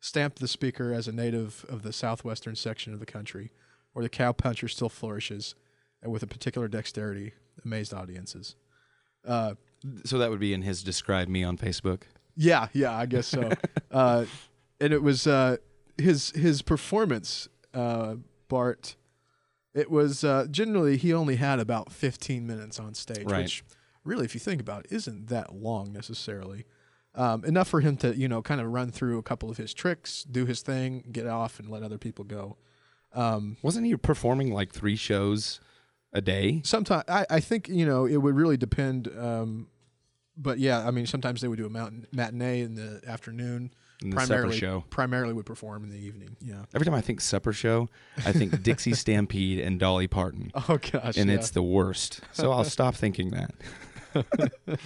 stamped 0.02 0.40
the 0.40 0.48
speaker 0.48 0.94
as 0.94 1.08
a 1.08 1.14
native 1.14 1.66
of 1.70 1.84
the 1.84 1.94
southwestern 1.94 2.56
section 2.56 2.92
of 2.94 3.00
the 3.00 3.06
country, 3.06 3.52
where 3.94 4.04
the 4.04 4.10
cowpuncher 4.10 4.70
still 4.70 4.90
flourishes, 4.90 5.56
and 6.02 6.12
with 6.12 6.24
a 6.24 6.28
particular 6.28 6.68
dexterity 6.68 7.34
amazed 7.64 7.94
audiences. 7.94 8.56
Uh, 9.26 9.54
So 10.06 10.18
that 10.20 10.30
would 10.30 10.40
be 10.40 10.54
in 10.54 10.62
his 10.62 10.84
describe 10.84 11.28
me 11.28 11.44
on 11.44 11.58
Facebook. 11.58 12.04
yeah, 12.36 12.68
yeah, 12.74 12.96
I 12.96 13.06
guess 13.06 13.28
so. 13.28 13.50
uh, 13.92 14.26
and 14.80 14.94
it 14.94 15.02
was 15.02 15.28
uh, 15.28 15.58
his 15.98 16.32
his 16.32 16.62
performance, 16.62 17.48
uh, 17.74 18.16
Bart. 18.48 18.96
It 19.74 19.90
was 19.90 20.24
uh, 20.24 20.48
generally 20.52 20.98
he 20.98 21.14
only 21.14 21.38
had 21.38 21.60
about 21.60 21.92
15 21.94 22.46
minutes 22.46 22.80
on 22.80 22.94
stage, 22.94 23.24
Right. 23.26 23.44
which 23.44 23.64
really, 24.04 24.26
if 24.26 24.34
you 24.34 24.40
think 24.40 24.60
about 24.60 24.86
it, 24.86 24.92
isn't 24.92 25.28
that 25.28 25.56
long 25.56 25.94
necessarily. 25.94 26.66
Um, 27.16 27.44
enough 27.46 27.68
for 27.68 27.82
him 27.82 27.98
to 27.98 28.16
you 28.16 28.28
know 28.28 28.42
kind 28.42 28.62
of 28.62 28.68
run 28.68 28.92
through 28.92 29.18
a 29.18 29.24
couple 29.24 29.50
of 29.50 29.58
his 29.58 29.74
tricks, 29.74 30.24
do 30.24 30.46
his 30.46 30.62
thing, 30.62 31.04
get 31.12 31.26
off, 31.28 31.60
and 31.60 31.70
let 31.70 31.84
other 31.84 31.98
people 31.98 32.24
go. 32.26 32.58
Um, 33.14 33.58
Wasn't 33.62 33.86
he 33.86 33.96
performing 33.98 34.54
like 34.54 34.72
three 34.72 34.96
shows 34.96 35.60
a 36.14 36.22
day? 36.22 36.62
sometimes 36.64 37.04
I, 37.08 37.26
I 37.30 37.40
think 37.42 37.68
you 37.70 37.86
know 37.86 38.06
it 38.06 38.18
would 38.18 38.36
really 38.36 38.58
depend 38.58 39.10
um 39.18 39.68
but 40.38 40.60
yeah 40.60 40.88
i 40.88 40.92
mean 40.92 41.06
sometimes 41.06 41.42
they 41.42 41.48
would 41.48 41.58
do 41.58 41.66
a 41.66 41.70
mountain 41.70 42.06
matinee 42.12 42.62
in 42.62 42.76
the 42.76 43.02
afternoon 43.08 43.72
And 44.02 44.14
the 44.14 44.20
supper 44.20 44.28
primarily 44.28 44.58
show. 44.58 44.84
primarily 44.90 45.34
would 45.34 45.46
perform 45.46 45.84
in 45.84 45.90
the 45.90 45.98
evening 46.00 46.36
yeah 46.40 46.64
Every 46.74 46.86
time 46.86 46.96
I 46.96 47.02
think 47.02 47.22
supper 47.22 47.54
show, 47.54 47.90
I 48.26 48.32
think 48.32 48.64
Dixie 48.68 48.94
Stampede 48.94 49.60
and 49.60 49.80
Dolly 49.80 50.08
Parton, 50.08 50.52
oh 50.56 50.78
gosh 50.92 51.18
and 51.18 51.30
yeah. 51.30 51.36
it's 51.36 51.52
the 51.52 51.62
worst. 51.64 52.22
So 52.32 52.52
I'll 52.52 52.64
stop 52.78 52.96
thinking 52.96 53.32
that. 53.32 53.52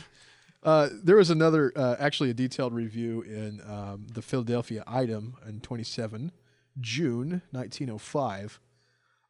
uh, 0.64 0.90
there 1.04 1.16
was 1.16 1.30
another 1.30 1.72
uh, 1.76 1.96
actually 2.00 2.30
a 2.30 2.34
detailed 2.34 2.74
review 2.74 3.22
in 3.22 3.62
um, 3.68 4.08
the 4.14 4.22
philadelphia 4.22 4.84
item 4.88 5.36
in 5.48 5.60
27 5.62 6.32
june 6.82 7.42
1905 7.52 8.60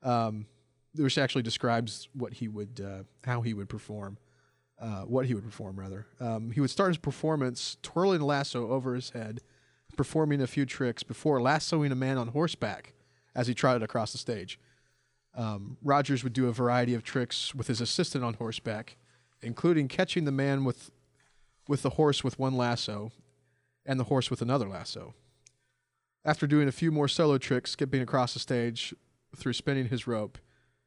um, 0.03 0.47
which 0.95 1.17
actually 1.17 1.43
describes 1.43 2.07
what 2.13 2.33
he 2.33 2.47
would 2.47 2.81
uh, 2.83 3.03
how 3.29 3.41
he 3.41 3.53
would 3.53 3.69
perform 3.69 4.17
uh, 4.79 5.01
what 5.01 5.25
he 5.25 5.33
would 5.33 5.43
perform 5.43 5.79
rather. 5.79 6.05
Um, 6.19 6.51
he 6.51 6.61
would 6.61 6.69
start 6.69 6.89
his 6.89 6.97
performance 6.97 7.77
twirling 7.81 8.21
a 8.21 8.25
lasso 8.25 8.69
over 8.69 8.95
his 8.95 9.11
head, 9.11 9.41
performing 9.95 10.41
a 10.41 10.47
few 10.47 10.65
tricks 10.65 11.03
before 11.03 11.41
lassoing 11.41 11.91
a 11.91 11.95
man 11.95 12.17
on 12.17 12.29
horseback 12.29 12.93
as 13.33 13.47
he 13.47 13.53
trotted 13.53 13.83
across 13.83 14.11
the 14.11 14.17
stage. 14.17 14.59
Um, 15.35 15.77
Rogers 15.83 16.23
would 16.23 16.33
do 16.33 16.47
a 16.47 16.53
variety 16.53 16.93
of 16.93 17.03
tricks 17.03 17.53
with 17.53 17.67
his 17.67 17.81
assistant 17.81 18.23
on 18.23 18.35
horseback, 18.35 18.97
including 19.41 19.87
catching 19.87 20.25
the 20.25 20.31
man 20.31 20.63
with 20.63 20.91
with 21.67 21.81
the 21.81 21.91
horse 21.91 22.23
with 22.23 22.37
one 22.37 22.55
lasso 22.55 23.11
and 23.85 23.99
the 23.99 24.05
horse 24.05 24.29
with 24.29 24.41
another 24.41 24.69
lasso. 24.69 25.15
After 26.23 26.45
doing 26.45 26.67
a 26.67 26.71
few 26.71 26.91
more 26.91 27.07
solo 27.07 27.37
tricks, 27.37 27.71
skipping 27.71 28.01
across 28.01 28.33
the 28.33 28.39
stage 28.39 28.93
through 29.35 29.53
spinning 29.53 29.87
his 29.87 30.07
rope, 30.07 30.37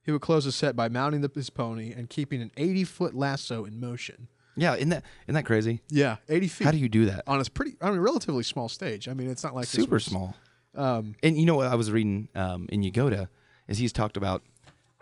he 0.09 0.13
would 0.13 0.23
close 0.23 0.47
the 0.47 0.53
set 0.53 0.75
by 0.75 0.89
mounting 0.89 1.21
the, 1.21 1.31
his 1.35 1.51
pony 1.51 1.93
and 1.93 2.09
keeping 2.09 2.41
an 2.41 2.51
80 2.57 2.85
foot 2.85 3.15
lasso 3.15 3.67
in 3.67 3.79
motion. 3.79 4.29
Yeah, 4.57 4.75
isn't 4.75 4.89
that 4.89 5.05
isn't 5.27 5.35
that 5.35 5.45
crazy? 5.45 5.83
Yeah, 5.91 6.17
80 6.31 6.49
feet. 6.49 6.65
How 6.65 6.71
do 6.71 6.79
you 6.79 6.89
do 6.89 7.05
that? 7.05 7.25
on 7.27 7.39
a 7.41 7.45
pretty, 7.45 7.77
I 7.83 7.91
mean, 7.91 8.01
relatively 8.01 8.43
small 8.43 8.71
stage. 8.71 9.07
I 9.07 9.13
mean, 9.15 9.29
it's 9.31 9.45
not 9.45 9.55
like 9.55 9.65
this 9.67 9.73
Super 9.73 9.97
was- 9.97 10.05
small. 10.07 10.35
Um, 10.75 11.15
And 11.23 11.37
you 11.39 11.45
know 11.45 11.57
what 11.57 11.67
I 11.67 11.75
was 11.75 11.91
reading 11.93 12.29
um, 12.35 12.67
in 12.71 12.83
Yagoda 12.83 13.29
is 13.69 13.77
he's 13.79 13.93
talked 13.93 14.17
about 14.17 14.43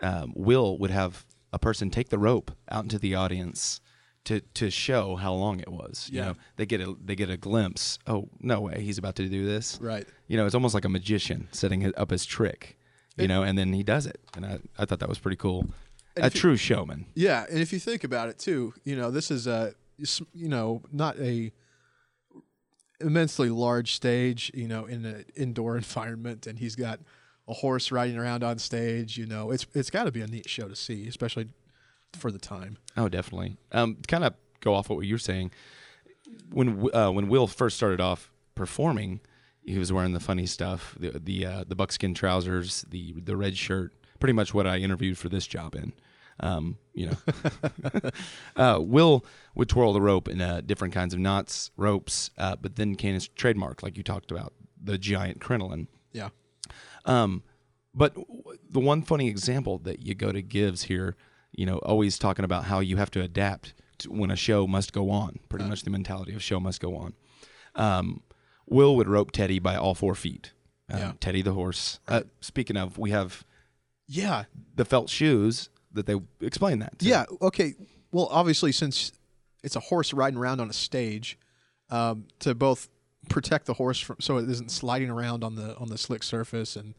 um, 0.01 0.33
Will 0.35 0.77
would 0.77 0.91
have 0.91 1.25
a 1.53 1.59
person 1.59 1.89
take 1.89 2.09
the 2.09 2.19
rope 2.19 2.51
out 2.69 2.83
into 2.83 2.99
the 2.99 3.15
audience 3.15 3.79
to 4.25 4.41
to 4.55 4.69
show 4.69 5.15
how 5.15 5.33
long 5.33 5.59
it 5.61 5.69
was. 5.71 6.09
You 6.11 6.19
Yeah. 6.19 6.25
know, 6.25 6.33
they 6.57 6.65
get 6.65 6.81
a 6.81 6.95
they 7.03 7.15
get 7.15 7.29
a 7.29 7.37
glimpse. 7.37 7.97
Oh 8.05 8.27
no 8.39 8.59
way, 8.61 8.81
he's 8.81 8.97
about 8.97 9.15
to 9.15 9.27
do 9.29 9.45
this. 9.45 9.79
right. 9.81 10.05
You 10.27 10.35
know, 10.37 10.45
it's 10.45 10.53
almost 10.55 10.73
like 10.75 10.85
a 10.85 10.89
magician 10.89 11.47
setting 11.51 11.81
it 11.81 11.97
up 11.97 12.11
his 12.11 12.25
trick. 12.25 12.76
You 13.17 13.27
know, 13.27 13.43
and 13.43 13.57
then 13.57 13.73
he 13.73 13.83
does 13.83 14.05
it, 14.05 14.19
and 14.35 14.45
I, 14.45 14.59
I 14.77 14.85
thought 14.85 14.99
that 14.99 15.09
was 15.09 15.19
pretty 15.19 15.37
cool. 15.37 15.67
A 16.17 16.25
if 16.27 16.35
you- 16.35 16.41
true 16.41 16.57
showman. 16.57 17.05
Yeah, 17.15 17.45
and 17.49 17.59
if 17.59 17.71
you 17.73 17.79
think 17.79 18.03
about 18.03 18.29
it 18.29 18.37
too, 18.39 18.73
you 18.83 18.95
know, 18.95 19.11
this 19.11 19.31
is 19.31 19.47
a 19.47 19.73
you 20.33 20.47
know 20.49 20.81
not 20.91 21.17
a 21.19 21.51
immensely 22.99 23.49
large 23.49 23.93
stage, 23.93 24.51
you 24.53 24.67
know, 24.67 24.85
in 24.85 25.05
an 25.05 25.25
indoor 25.35 25.75
environment, 25.83 26.47
and 26.47 26.59
he's 26.59 26.75
got 26.75 26.99
a 27.47 27.53
horse 27.53 27.91
riding 27.91 28.17
around 28.17 28.43
on 28.43 28.59
stage. 28.59 29.17
You 29.17 29.25
know, 29.25 29.51
it's 29.51 29.65
it's 29.73 29.89
got 29.89 30.03
to 30.05 30.11
be 30.11 30.21
a 30.21 30.27
neat 30.27 30.49
show 30.49 30.67
to 30.67 30.75
see, 30.75 31.07
especially 31.07 31.49
for 32.13 32.31
the 32.31 32.39
time. 32.39 32.77
Oh, 32.95 33.09
definitely. 33.09 33.57
Um, 33.71 33.97
kind 34.07 34.23
of 34.23 34.33
go 34.61 34.73
off 34.73 34.89
what 34.89 34.99
you 35.05 35.13
were 35.13 35.19
saying. 35.19 35.51
When 36.51 36.89
uh, 36.93 37.11
when 37.11 37.27
Will 37.29 37.47
first 37.47 37.77
started 37.77 38.01
off 38.01 38.31
performing, 38.55 39.21
he 39.67 39.77
was 39.77 39.91
wearing 39.91 40.13
the 40.13 40.19
funny 40.19 40.45
stuff, 40.45 40.95
the 40.99 41.19
the 41.19 41.45
uh, 41.45 41.63
the 41.67 41.75
buckskin 41.75 42.13
trousers, 42.13 42.85
the 42.89 43.13
the 43.19 43.35
red 43.35 43.57
shirt. 43.57 43.93
Pretty 44.19 44.33
much 44.33 44.53
what 44.53 44.65
I 44.65 44.77
interviewed 44.77 45.17
for 45.17 45.29
this 45.29 45.45
job 45.45 45.75
in. 45.75 45.93
Um, 46.39 46.77
you 46.93 47.07
know, 47.07 47.17
uh, 48.55 48.79
Will 48.79 49.25
would 49.53 49.69
twirl 49.69 49.93
the 49.93 50.01
rope 50.01 50.27
in 50.27 50.41
uh, 50.41 50.61
different 50.65 50.93
kinds 50.93 51.13
of 51.13 51.19
knots, 51.19 51.71
ropes, 51.77 52.31
uh, 52.37 52.55
but 52.55 52.77
then 52.77 52.95
his 52.97 53.27
trademark, 53.27 53.83
like 53.83 53.97
you 53.97 54.03
talked 54.03 54.31
about, 54.31 54.53
the 54.81 54.97
giant 54.97 55.41
crinoline. 55.41 55.87
Yeah. 56.13 56.29
Um, 57.05 57.43
but 57.93 58.15
w- 58.15 58.43
the 58.69 58.79
one 58.79 59.01
funny 59.01 59.27
example 59.27 59.79
that 59.79 60.03
Yagoda 60.03 60.47
gives 60.47 60.83
here, 60.83 61.15
you 61.51 61.65
know, 61.65 61.77
always 61.79 62.17
talking 62.17 62.45
about 62.45 62.65
how 62.65 62.79
you 62.79 62.97
have 62.97 63.11
to 63.11 63.21
adapt 63.21 63.73
to 63.99 64.11
when 64.11 64.31
a 64.31 64.35
show 64.35 64.67
must 64.67 64.93
go 64.93 65.09
on. 65.09 65.39
Pretty 65.49 65.65
much 65.65 65.83
the 65.83 65.89
mentality 65.89 66.33
of 66.33 66.43
show 66.43 66.59
must 66.59 66.79
go 66.79 66.95
on. 66.95 67.13
Um, 67.75 68.21
Will 68.69 68.95
would 68.95 69.07
rope 69.07 69.31
Teddy 69.31 69.59
by 69.59 69.75
all 69.75 69.95
four 69.95 70.15
feet. 70.15 70.51
Um, 70.89 70.99
Yeah. 70.99 71.13
Teddy 71.19 71.41
the 71.41 71.53
horse. 71.53 71.99
Uh, 72.07 72.21
speaking 72.41 72.77
of, 72.77 72.97
we 72.97 73.11
have 73.11 73.45
Yeah. 74.07 74.45
the 74.75 74.85
felt 74.85 75.09
shoes 75.09 75.69
that 75.93 76.05
they 76.05 76.15
explain 76.41 76.79
that. 76.79 76.99
to. 76.99 77.05
Yeah. 77.05 77.25
Okay. 77.41 77.75
Well, 78.11 78.27
obviously, 78.31 78.71
since 78.71 79.11
it's 79.63 79.75
a 79.75 79.79
horse 79.81 80.13
riding 80.13 80.37
around 80.39 80.59
on 80.61 80.69
a 80.69 80.73
stage, 80.73 81.37
um, 81.89 82.25
to 82.39 82.53
both 82.55 82.89
protect 83.29 83.65
the 83.65 83.73
horse 83.73 83.99
from 83.99 84.17
so 84.21 84.37
it 84.37 84.49
isn't 84.49 84.71
sliding 84.71 85.09
around 85.09 85.43
on 85.43 85.55
the 85.55 85.75
on 85.77 85.89
the 85.89 85.97
slick 85.97 86.23
surface 86.23 86.75
and 86.77 86.93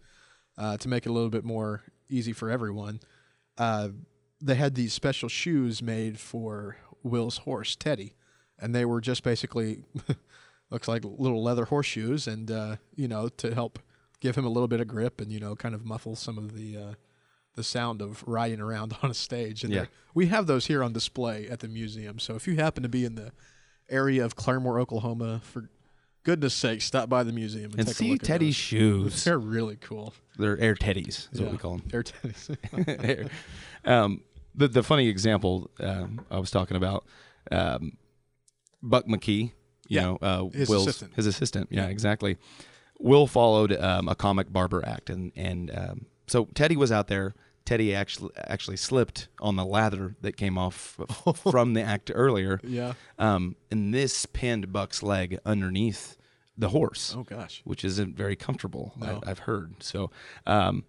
uh, 0.59 0.76
to 0.76 0.88
make 0.88 1.07
it 1.07 1.09
a 1.09 1.12
little 1.12 1.31
bit 1.31 1.44
more 1.44 1.83
easy 2.11 2.33
for 2.33 2.50
everyone. 2.50 3.00
Uh, 3.57 3.90
they 4.40 4.54
had 4.54 4.74
these 4.74 4.92
special 4.92 5.28
shoes 5.28 5.83
made 5.83 6.18
for 6.20 6.76
Will's 7.02 7.38
horse 7.38 7.76
Teddy, 7.76 8.14
and 8.59 8.74
they 8.74 8.85
were 8.85 9.00
just 9.00 9.22
basically 9.22 9.83
looks 10.70 10.88
like 10.88 11.04
little 11.04 11.42
leather 11.42 11.64
horseshoes, 11.66 12.26
and 12.26 12.50
uh, 12.50 12.76
you 12.94 13.09
know 13.09 13.28
to 13.28 13.54
help 13.54 13.78
give 14.20 14.37
him 14.37 14.44
a 14.44 14.48
little 14.48 14.68
bit 14.68 14.81
of 14.81 14.88
grip 14.88 15.20
and 15.20 15.33
you 15.33 15.40
know 15.40 15.54
kind 15.54 15.74
of 15.74 15.85
muffle 15.85 16.16
some 16.16 16.38
of 16.38 16.54
the 16.54 16.76
uh, 16.76 16.94
the 17.54 17.62
sound 17.64 18.00
of 18.02 18.22
riding 18.26 18.61
around 18.61 18.96
on 19.02 19.11
a 19.11 19.14
stage. 19.14 19.64
And 19.64 19.72
Yeah. 19.72 19.87
we 20.14 20.26
have 20.26 20.46
those 20.46 20.66
here 20.66 20.83
on 20.83 20.92
display 20.92 21.48
at 21.48 21.61
the 21.61 21.68
museum. 21.68 22.18
So 22.18 22.35
if 22.35 22.46
you 22.46 22.57
happen 22.57 22.83
to 22.83 22.88
be 22.88 23.04
in 23.04 23.14
the 23.16 23.33
area 23.88 24.24
of 24.24 24.37
Claremore, 24.37 24.81
Oklahoma, 24.81 25.40
for 25.42 25.68
goodness 26.22 26.54
sake, 26.54 26.83
stop 26.83 27.09
by 27.09 27.22
the 27.22 27.33
museum 27.33 27.70
and, 27.70 27.81
And 27.81 27.88
take 27.88 27.94
a 27.94 27.98
see 27.98 28.18
Teddy's 28.18 28.54
shoes. 28.54 29.24
They're 29.24 29.38
really 29.38 29.76
cool. 29.76 30.12
They're 30.38 30.59
air 30.61 30.74
teddies, 30.74 31.33
is 31.33 31.40
what 31.40 31.50
we 31.50 31.59
call 31.59 31.78
them. 31.78 31.88
Air 31.92 32.02
Teddies. 32.04 33.31
Um, 33.85 34.22
the 34.54 34.68
the 34.68 34.83
funny 34.83 35.09
example 35.09 35.70
um, 35.81 36.20
I 36.31 36.38
was 36.38 36.50
talking 36.50 36.76
about, 36.76 37.07
um, 37.50 37.96
Buck 38.83 39.07
McKee, 39.07 39.52
you 39.88 39.96
Yeah. 39.96 40.03
know, 40.03 40.18
uh, 40.22 40.44
His 40.57 40.68
Will's 40.68 40.87
assistant. 40.87 41.14
his 41.16 41.27
assistant. 41.27 41.68
Yeah, 41.70 41.87
exactly. 41.87 42.37
Will 43.01 43.27
followed 43.27 43.72
um, 43.72 44.09
a 44.09 44.14
comic 44.14 44.53
barber 44.53 44.85
act, 44.87 45.11
and 45.11 45.33
and 45.37 45.70
um, 45.77 46.07
so 46.27 46.46
Teddy 46.55 46.77
was 46.77 46.90
out 46.92 47.09
there. 47.09 47.35
Teddy 47.64 47.94
actually 47.94 48.31
actually 48.37 48.77
slipped 48.79 49.29
on 49.40 49.57
the 49.57 49.64
lather 49.64 50.16
that 50.22 50.37
came 50.37 50.57
off 50.57 50.98
from 51.51 51.74
the 51.74 51.83
act 51.83 52.11
earlier, 52.14 52.61
yeah. 52.64 52.94
um, 53.18 53.57
and 53.70 53.92
this 53.92 54.24
pinned 54.27 54.72
Buck's 54.72 55.03
leg 55.03 55.38
underneath 55.44 56.16
the 56.57 56.70
horse 56.70 57.14
Oh 57.16 57.22
gosh. 57.22 57.61
which 57.64 57.85
isn't 57.85 58.16
very 58.16 58.35
comfortable. 58.37 58.94
No. 58.96 59.20
I, 59.24 59.31
I've 59.31 59.40
heard. 59.40 59.74
So, 59.83 60.11
um, 60.46 60.85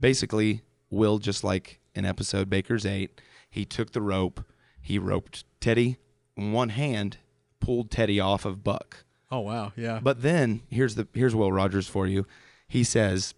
basically, 0.00 0.62
Will 0.90 1.18
just 1.18 1.44
like 1.44 1.80
in 1.94 2.04
episode 2.04 2.50
Baker's 2.50 2.84
eight, 2.84 3.20
he 3.48 3.64
took 3.64 3.92
the 3.92 4.02
rope, 4.02 4.44
he 4.82 4.98
roped 4.98 5.44
Teddy 5.60 5.96
in 6.36 6.52
one 6.52 6.70
hand, 6.70 7.18
pulled 7.64 7.90
Teddy 7.90 8.20
off 8.20 8.44
of 8.44 8.62
Buck. 8.62 9.04
Oh 9.30 9.40
wow. 9.40 9.72
Yeah. 9.76 10.00
But 10.02 10.22
then 10.22 10.62
here's 10.70 10.94
the 10.94 11.08
here's 11.14 11.34
Will 11.34 11.50
Rogers 11.50 11.88
for 11.88 12.06
you. 12.06 12.26
He 12.68 12.84
says, 12.84 13.34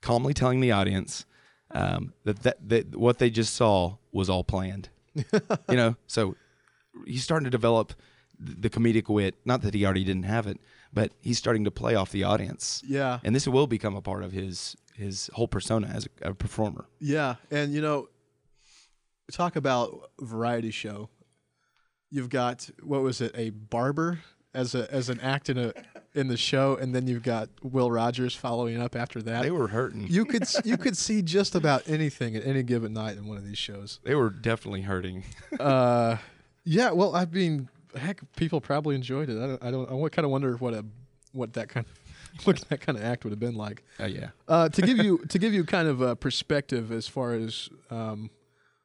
calmly 0.00 0.34
telling 0.34 0.60
the 0.60 0.72
audience 0.72 1.24
um, 1.70 2.12
that, 2.24 2.42
that 2.42 2.68
that 2.68 2.96
what 2.96 3.18
they 3.18 3.30
just 3.30 3.54
saw 3.54 3.96
was 4.12 4.30
all 4.30 4.44
planned. 4.44 4.88
you 5.14 5.76
know, 5.76 5.96
so 6.06 6.36
he's 7.06 7.24
starting 7.24 7.44
to 7.44 7.50
develop 7.50 7.92
the 8.38 8.70
comedic 8.70 9.08
wit. 9.08 9.34
Not 9.44 9.62
that 9.62 9.74
he 9.74 9.84
already 9.84 10.04
didn't 10.04 10.24
have 10.24 10.46
it, 10.46 10.58
but 10.92 11.12
he's 11.20 11.38
starting 11.38 11.64
to 11.64 11.70
play 11.70 11.94
off 11.94 12.12
the 12.12 12.24
audience, 12.24 12.82
yeah. 12.86 13.18
and 13.24 13.34
this 13.34 13.48
will 13.48 13.66
become 13.66 13.96
a 13.96 14.02
part 14.02 14.22
of 14.22 14.32
his 14.32 14.76
his 14.94 15.30
whole 15.34 15.48
persona 15.48 15.88
as 15.88 16.08
a, 16.22 16.30
a 16.30 16.34
performer. 16.34 16.86
Yeah, 17.00 17.36
and 17.50 17.72
you 17.72 17.80
know, 17.80 18.08
talk 19.32 19.56
about 19.56 20.10
variety 20.20 20.70
show. 20.70 21.10
You've 22.10 22.30
got 22.30 22.68
what 22.82 23.02
was 23.02 23.20
it, 23.20 23.32
a 23.34 23.50
barber 23.50 24.20
as 24.54 24.74
a 24.74 24.92
as 24.92 25.08
an 25.08 25.20
act 25.20 25.48
in 25.48 25.58
a 25.58 25.72
in 26.14 26.28
the 26.28 26.36
show, 26.36 26.76
and 26.76 26.94
then 26.94 27.06
you've 27.06 27.22
got 27.22 27.48
Will 27.62 27.90
Rogers 27.90 28.34
following 28.34 28.80
up 28.80 28.96
after 28.96 29.22
that. 29.22 29.42
They 29.42 29.50
were 29.50 29.68
hurting. 29.68 30.06
you 30.08 30.24
could 30.24 30.44
you 30.64 30.76
could 30.76 30.96
see 30.96 31.22
just 31.22 31.54
about 31.54 31.88
anything 31.88 32.34
at 32.34 32.46
any 32.46 32.62
given 32.62 32.92
night 32.92 33.16
in 33.16 33.26
one 33.26 33.36
of 33.36 33.44
these 33.44 33.58
shows. 33.58 34.00
They 34.04 34.14
were 34.14 34.30
definitely 34.30 34.82
hurting. 34.82 35.24
Uh, 35.58 36.18
yeah, 36.64 36.90
well, 36.92 37.16
I 37.16 37.24
mean, 37.24 37.68
heck, 37.96 38.20
people 38.36 38.60
probably 38.60 38.94
enjoyed 38.94 39.30
it. 39.30 39.42
I 39.42 39.46
don't, 39.46 39.64
I 39.64 39.70
don't, 39.70 40.04
I 40.04 40.08
kind 40.10 40.26
of 40.26 40.30
wonder 40.30 40.54
what 40.56 40.74
a 40.74 40.84
what 41.32 41.54
that 41.54 41.68
kind 41.70 41.86
of 41.86 42.44
what 42.44 42.60
that 42.68 42.80
kind 42.80 42.98
of 42.98 43.04
act 43.04 43.24
would 43.24 43.30
have 43.30 43.40
been 43.40 43.54
like. 43.54 43.82
Oh 43.98 44.04
yeah. 44.04 44.28
Uh, 44.46 44.68
to 44.68 44.82
give 44.82 44.98
you 44.98 45.18
to 45.28 45.38
give 45.38 45.54
you 45.54 45.64
kind 45.64 45.88
of 45.88 46.00
a 46.00 46.14
perspective 46.14 46.92
as 46.92 47.08
far 47.08 47.32
as 47.32 47.70
um, 47.90 48.30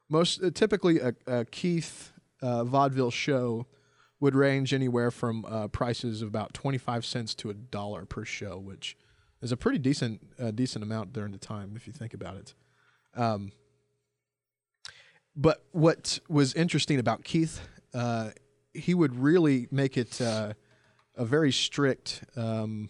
most 0.09 0.41
uh, 0.41 0.51
typically 0.51 0.99
a, 0.99 1.13
a 1.27 1.45
Keith 1.45 2.12
uh, 2.43 2.63
vaudeville 2.63 3.11
show 3.11 3.65
would 4.19 4.35
range 4.35 4.73
anywhere 4.73 5.11
from 5.11 5.45
uh, 5.45 5.67
prices 5.67 6.21
of 6.21 6.27
about 6.27 6.53
twenty 6.53 6.77
five 6.77 7.03
cents 7.03 7.33
to 7.35 7.49
a 7.49 7.53
dollar 7.53 8.05
per 8.05 8.25
show, 8.25 8.57
which 8.57 8.95
is 9.41 9.51
a 9.51 9.57
pretty 9.57 9.79
decent 9.79 10.21
uh, 10.39 10.51
decent 10.51 10.83
amount 10.83 11.13
during 11.13 11.31
the 11.31 11.37
time 11.37 11.73
if 11.75 11.87
you 11.87 11.93
think 11.93 12.13
about 12.13 12.37
it. 12.37 12.53
Um, 13.15 13.51
but 15.35 15.57
what 15.71 16.19
was 16.29 16.53
interesting 16.53 16.99
about 16.99 17.23
Keith, 17.23 17.59
uh, 17.93 18.29
he 18.73 18.93
would 18.93 19.15
really 19.15 19.67
make 19.71 19.97
it 19.97 20.21
uh, 20.21 20.53
a 21.15 21.25
very 21.25 21.51
strict. 21.51 22.23
Um, 22.35 22.89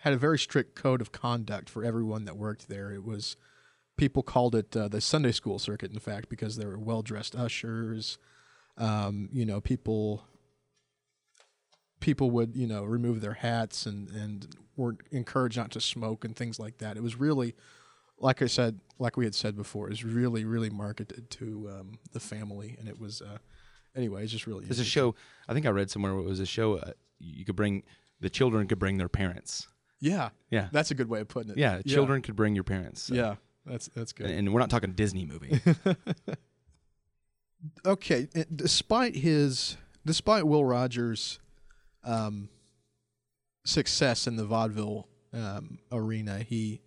had 0.00 0.12
a 0.12 0.18
very 0.18 0.38
strict 0.38 0.74
code 0.82 1.00
of 1.00 1.10
conduct 1.10 1.68
for 1.68 1.84
everyone 1.84 2.26
that 2.26 2.36
worked 2.36 2.68
there. 2.68 2.92
It 2.92 3.04
was 3.04 3.36
people 3.96 4.22
called 4.22 4.54
it 4.54 4.76
uh, 4.76 4.88
the 4.88 5.00
Sunday 5.00 5.32
school 5.32 5.58
circuit, 5.58 5.90
in 5.92 5.98
fact, 5.98 6.28
because 6.28 6.56
there 6.56 6.68
were 6.68 6.78
well 6.78 7.02
dressed 7.02 7.34
ushers. 7.34 8.18
Um, 8.78 9.28
you 9.32 9.46
know, 9.46 9.60
people 9.60 10.24
people 12.00 12.30
would 12.30 12.54
you 12.56 12.66
know 12.66 12.84
remove 12.84 13.20
their 13.20 13.34
hats 13.34 13.86
and 13.86 14.08
and 14.10 14.46
were 14.76 14.96
encouraged 15.10 15.56
not 15.56 15.70
to 15.72 15.80
smoke 15.80 16.24
and 16.24 16.36
things 16.36 16.58
like 16.58 16.78
that. 16.78 16.96
It 16.96 17.02
was 17.02 17.16
really, 17.18 17.54
like 18.18 18.42
I 18.42 18.46
said, 18.46 18.78
like 18.98 19.16
we 19.16 19.24
had 19.24 19.34
said 19.34 19.56
before, 19.56 19.86
it 19.86 19.90
was 19.90 20.04
really 20.04 20.44
really 20.44 20.70
marketed 20.70 21.30
to 21.30 21.70
um, 21.72 21.98
the 22.12 22.20
family, 22.20 22.76
and 22.78 22.88
it 22.88 23.00
was. 23.00 23.22
Uh, 23.22 23.38
anyway, 23.94 24.22
it's 24.22 24.32
just 24.32 24.46
really 24.46 24.64
There's 24.66 24.78
a 24.78 24.84
show. 24.84 25.14
I 25.48 25.54
think 25.54 25.64
I 25.66 25.70
read 25.70 25.90
somewhere 25.90 26.12
it 26.12 26.22
was 26.22 26.40
a 26.40 26.46
show. 26.46 26.74
Uh, 26.76 26.92
you 27.18 27.44
could 27.44 27.56
bring 27.56 27.82
the 28.20 28.30
children 28.30 28.66
could 28.68 28.78
bring 28.78 28.98
their 28.98 29.08
parents. 29.08 29.66
Yeah, 29.98 30.28
Yeah. 30.50 30.68
that's 30.72 30.90
a 30.90 30.94
good 30.94 31.08
way 31.08 31.20
of 31.20 31.28
putting 31.28 31.52
it. 31.52 31.56
Yeah, 31.56 31.80
children 31.80 32.20
could 32.20 32.36
bring 32.36 32.54
your 32.54 32.64
parents. 32.64 33.04
So- 33.04 33.14
Yeah, 33.14 33.36
that's 33.64 33.88
that's 33.94 34.12
good. 34.12 34.26
And, 34.26 34.38
and 34.40 34.52
we're 34.52 34.60
not 34.60 34.68
talking 34.68 34.92
Disney 34.92 35.24
movie. 35.24 35.58
okay, 37.84 38.28
uh, 38.36 38.44
despite 38.54 39.16
his 39.16 39.76
despite 40.04 40.46
Will 40.46 40.64
Rogers' 40.64 41.38
um, 42.04 42.48
success 43.64 44.26
in 44.26 44.36
the 44.36 44.44
vaudeville 44.44 45.08
um, 45.32 45.78
arena, 45.90 46.40
he 46.40 46.80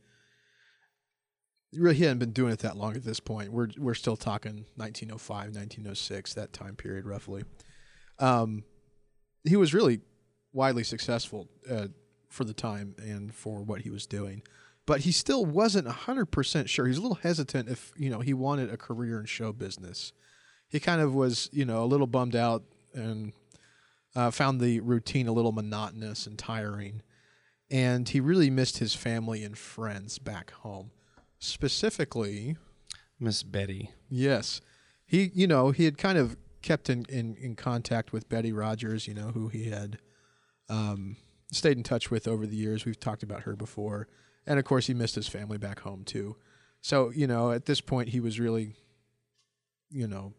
really 1.74 1.96
he 1.96 2.04
hadn't 2.04 2.20
been 2.20 2.32
doing 2.32 2.52
it 2.52 2.60
that 2.60 2.78
long 2.78 2.96
at 2.96 3.04
this 3.04 3.20
point. 3.20 3.52
We're 3.52 3.70
we're 3.78 3.94
still 3.94 4.18
talking 4.18 4.66
1905, 4.76 5.38
1906, 5.38 6.34
that 6.34 6.54
time 6.54 6.76
period 6.76 7.06
roughly. 7.06 7.44
Um, 8.20 8.64
he 9.44 9.56
was 9.56 9.74
really 9.74 10.02
widely 10.54 10.84
successful 10.84 11.48
uh, 11.70 11.88
for 12.30 12.44
the 12.44 12.54
time 12.54 12.96
and 12.98 13.34
for 13.34 13.64
what 13.64 13.82
he 13.82 13.90
was 13.90 14.06
doing. 14.06 14.42
But 14.86 15.02
he 15.02 15.12
still 15.12 15.46
wasn't 15.46 15.88
100% 15.88 16.68
sure. 16.68 16.88
He's 16.88 16.98
a 16.98 17.02
little 17.02 17.20
hesitant 17.22 17.70
if, 17.70 17.92
you 17.96 18.10
know, 18.10 18.22
he 18.22 18.34
wanted 18.34 18.74
a 18.74 18.78
career 18.78 19.20
in 19.20 19.28
show 19.28 19.54
business 19.54 20.14
he 20.70 20.80
kind 20.80 21.02
of 21.02 21.14
was, 21.14 21.50
you 21.52 21.66
know, 21.66 21.84
a 21.84 21.86
little 21.86 22.08
bummed 22.08 22.36
out 22.36 22.64
and 22.94 23.34
uh, 24.16 24.32
found 24.32 24.60
the 24.60 24.80
routine 24.80 25.28
a 25.28 25.32
little 25.32 25.52
monotonous 25.52 26.26
and 26.26 26.38
tiring. 26.38 27.02
And 27.72 28.08
he 28.08 28.20
really 28.20 28.50
missed 28.50 28.78
his 28.78 28.96
family 28.96 29.44
and 29.44 29.58
friends 29.58 30.18
back 30.18 30.52
home. 30.52 30.92
Specifically, 31.40 32.58
Miss 33.20 33.44
Betty. 33.44 33.92
yes, 34.10 34.62
he, 35.06 35.32
you 35.34 35.48
know, 35.48 35.72
he 35.72 35.86
had 35.86 35.98
kind 35.98 36.18
of 36.18 36.38
kept 36.62 36.90
in, 36.90 37.06
in, 37.10 37.36
in 37.36 37.56
contact 37.56 38.12
with 38.12 38.30
Betty 38.30 38.52
Rogers, 38.52 39.08
you 39.08 39.14
know, 39.14 39.30
who 39.30 39.48
he 39.48 39.70
had 39.70 39.98
um, 40.70 41.18
stayed 41.52 41.78
in 41.78 41.84
touch 41.84 42.12
with 42.12 42.28
over 42.28 42.46
the 42.46 42.56
years. 42.56 42.86
We've 42.86 43.00
talked 43.00 43.24
about 43.24 43.42
her 43.42 43.56
before. 43.56 44.08
And 44.46 44.60
of 44.60 44.66
course, 44.66 44.88
he 44.88 44.94
missed 44.94 45.16
his 45.16 45.28
family 45.28 45.58
back 45.58 45.80
home 45.80 46.04
too. 46.04 46.36
So, 46.82 47.12
you 47.12 47.28
know, 47.28 47.52
at 47.52 47.66
this 47.66 47.82
point, 47.82 48.10
he 48.10 48.20
was 48.20 48.40
really, 48.40 48.76
you 49.90 50.08
know, 50.08 50.34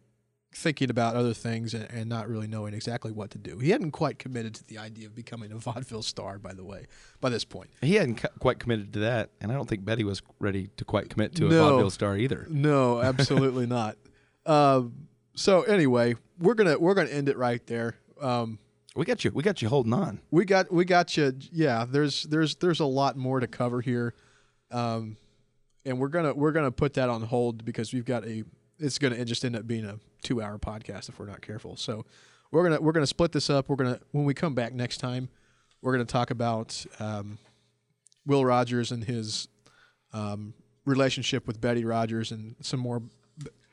thinking 0.53 0.91
about 0.91 1.15
other 1.15 1.33
things 1.33 1.75
and, 1.75 1.87
and 1.91 2.09
not 2.09 2.29
really 2.29 2.49
knowing 2.49 2.75
exactly 2.75 3.13
what 3.13 3.31
to 3.31 3.39
do. 3.39 3.59
He 3.59 3.71
hadn't 3.71 3.93
quite 3.93 4.19
committed 4.19 4.55
to 4.57 4.67
the 4.67 4.79
idea 4.79 5.07
of 5.07 5.15
becoming 5.15 5.53
a 5.53 5.57
vaudeville 5.57 6.03
star, 6.03 6.39
by 6.39 6.53
the 6.55 6.65
way, 6.65 6.87
by 7.21 7.31
this 7.31 7.45
point. 7.45 7.71
He 7.81 7.95
hadn't 7.95 8.25
quite 8.41 8.59
committed 8.59 8.93
to 8.95 8.99
that, 9.01 9.31
and 9.41 9.53
I 9.53 9.55
don't 9.55 9.69
think 9.69 9.85
Betty 9.85 10.03
was 10.05 10.23
ready 10.41 10.69
to 10.77 10.85
quite 10.85 11.09
commit 11.09 11.35
to 11.37 11.47
a 11.47 11.51
vaudeville 11.51 11.91
star 11.91 12.17
either. 12.17 12.47
No, 12.51 13.01
absolutely 13.03 13.67
not. 13.67 13.97
Um, 14.45 15.07
so 15.35 15.63
anyway, 15.63 16.17
we're 16.39 16.55
gonna 16.55 16.79
we're 16.79 16.95
gonna 16.95 17.11
end 17.11 17.29
it 17.29 17.37
right 17.39 17.65
there. 17.67 17.95
Um, 18.21 18.59
We 18.97 19.05
got 19.05 19.25
you. 19.25 19.31
We 19.31 19.43
got 19.45 19.63
you 19.63 19.69
holding 19.69 19.93
on. 19.93 20.21
we 20.31 20.45
got 20.45 20.73
we 20.73 20.85
got 20.85 21.17
you. 21.17 21.33
Yeah, 21.53 21.85
there's 21.89 22.25
there's 22.25 22.57
there's 22.57 22.81
a 22.81 22.87
lot 22.87 23.17
more 23.17 23.39
to 23.39 23.47
cover 23.47 23.81
here, 23.81 24.15
um, 24.73 25.17
and 25.85 26.01
we're 26.01 26.09
gonna 26.09 26.35
we're 26.35 26.53
gonna 26.53 26.73
put 26.73 26.95
that 26.95 27.09
on 27.09 27.23
hold 27.23 27.65
because 27.65 27.93
we've 27.93 28.05
got 28.05 28.27
a 28.27 28.43
it's 28.81 28.99
gonna 28.99 29.25
just 29.25 29.45
end 29.45 29.57
up 29.57 29.67
being 29.67 29.85
a 29.85 29.99
two 30.23 30.43
hour 30.43 30.59
podcast 30.59 31.09
if 31.09 31.19
we're 31.19 31.27
not 31.27 31.41
careful. 31.43 31.77
So 31.77 32.05
we're 32.51 32.65
gonna 32.65 32.81
we're 32.81 32.93
gonna 32.93 33.07
split 33.07 33.33
this 33.33 33.49
up. 33.51 33.69
We're 33.69 33.77
gonna 33.77 34.01
when 34.13 34.25
we 34.25 34.35
come 34.35 34.55
back 34.55 34.73
next 34.75 34.99
time, 34.99 35.29
we're 35.83 35.93
gonna 35.93 36.05
talk 36.05 36.31
about 36.31 36.85
um, 36.99 37.39
Will 38.27 38.45
Rogers 38.45 38.91
and 38.93 39.05
his 39.05 39.49
um, 40.13 40.55
relationship 40.85 41.47
with 41.47 41.61
Betty 41.61 41.85
Rogers 41.85 42.33
and 42.33 42.57
some 42.61 42.81
more 42.81 43.01
b- 43.01 43.11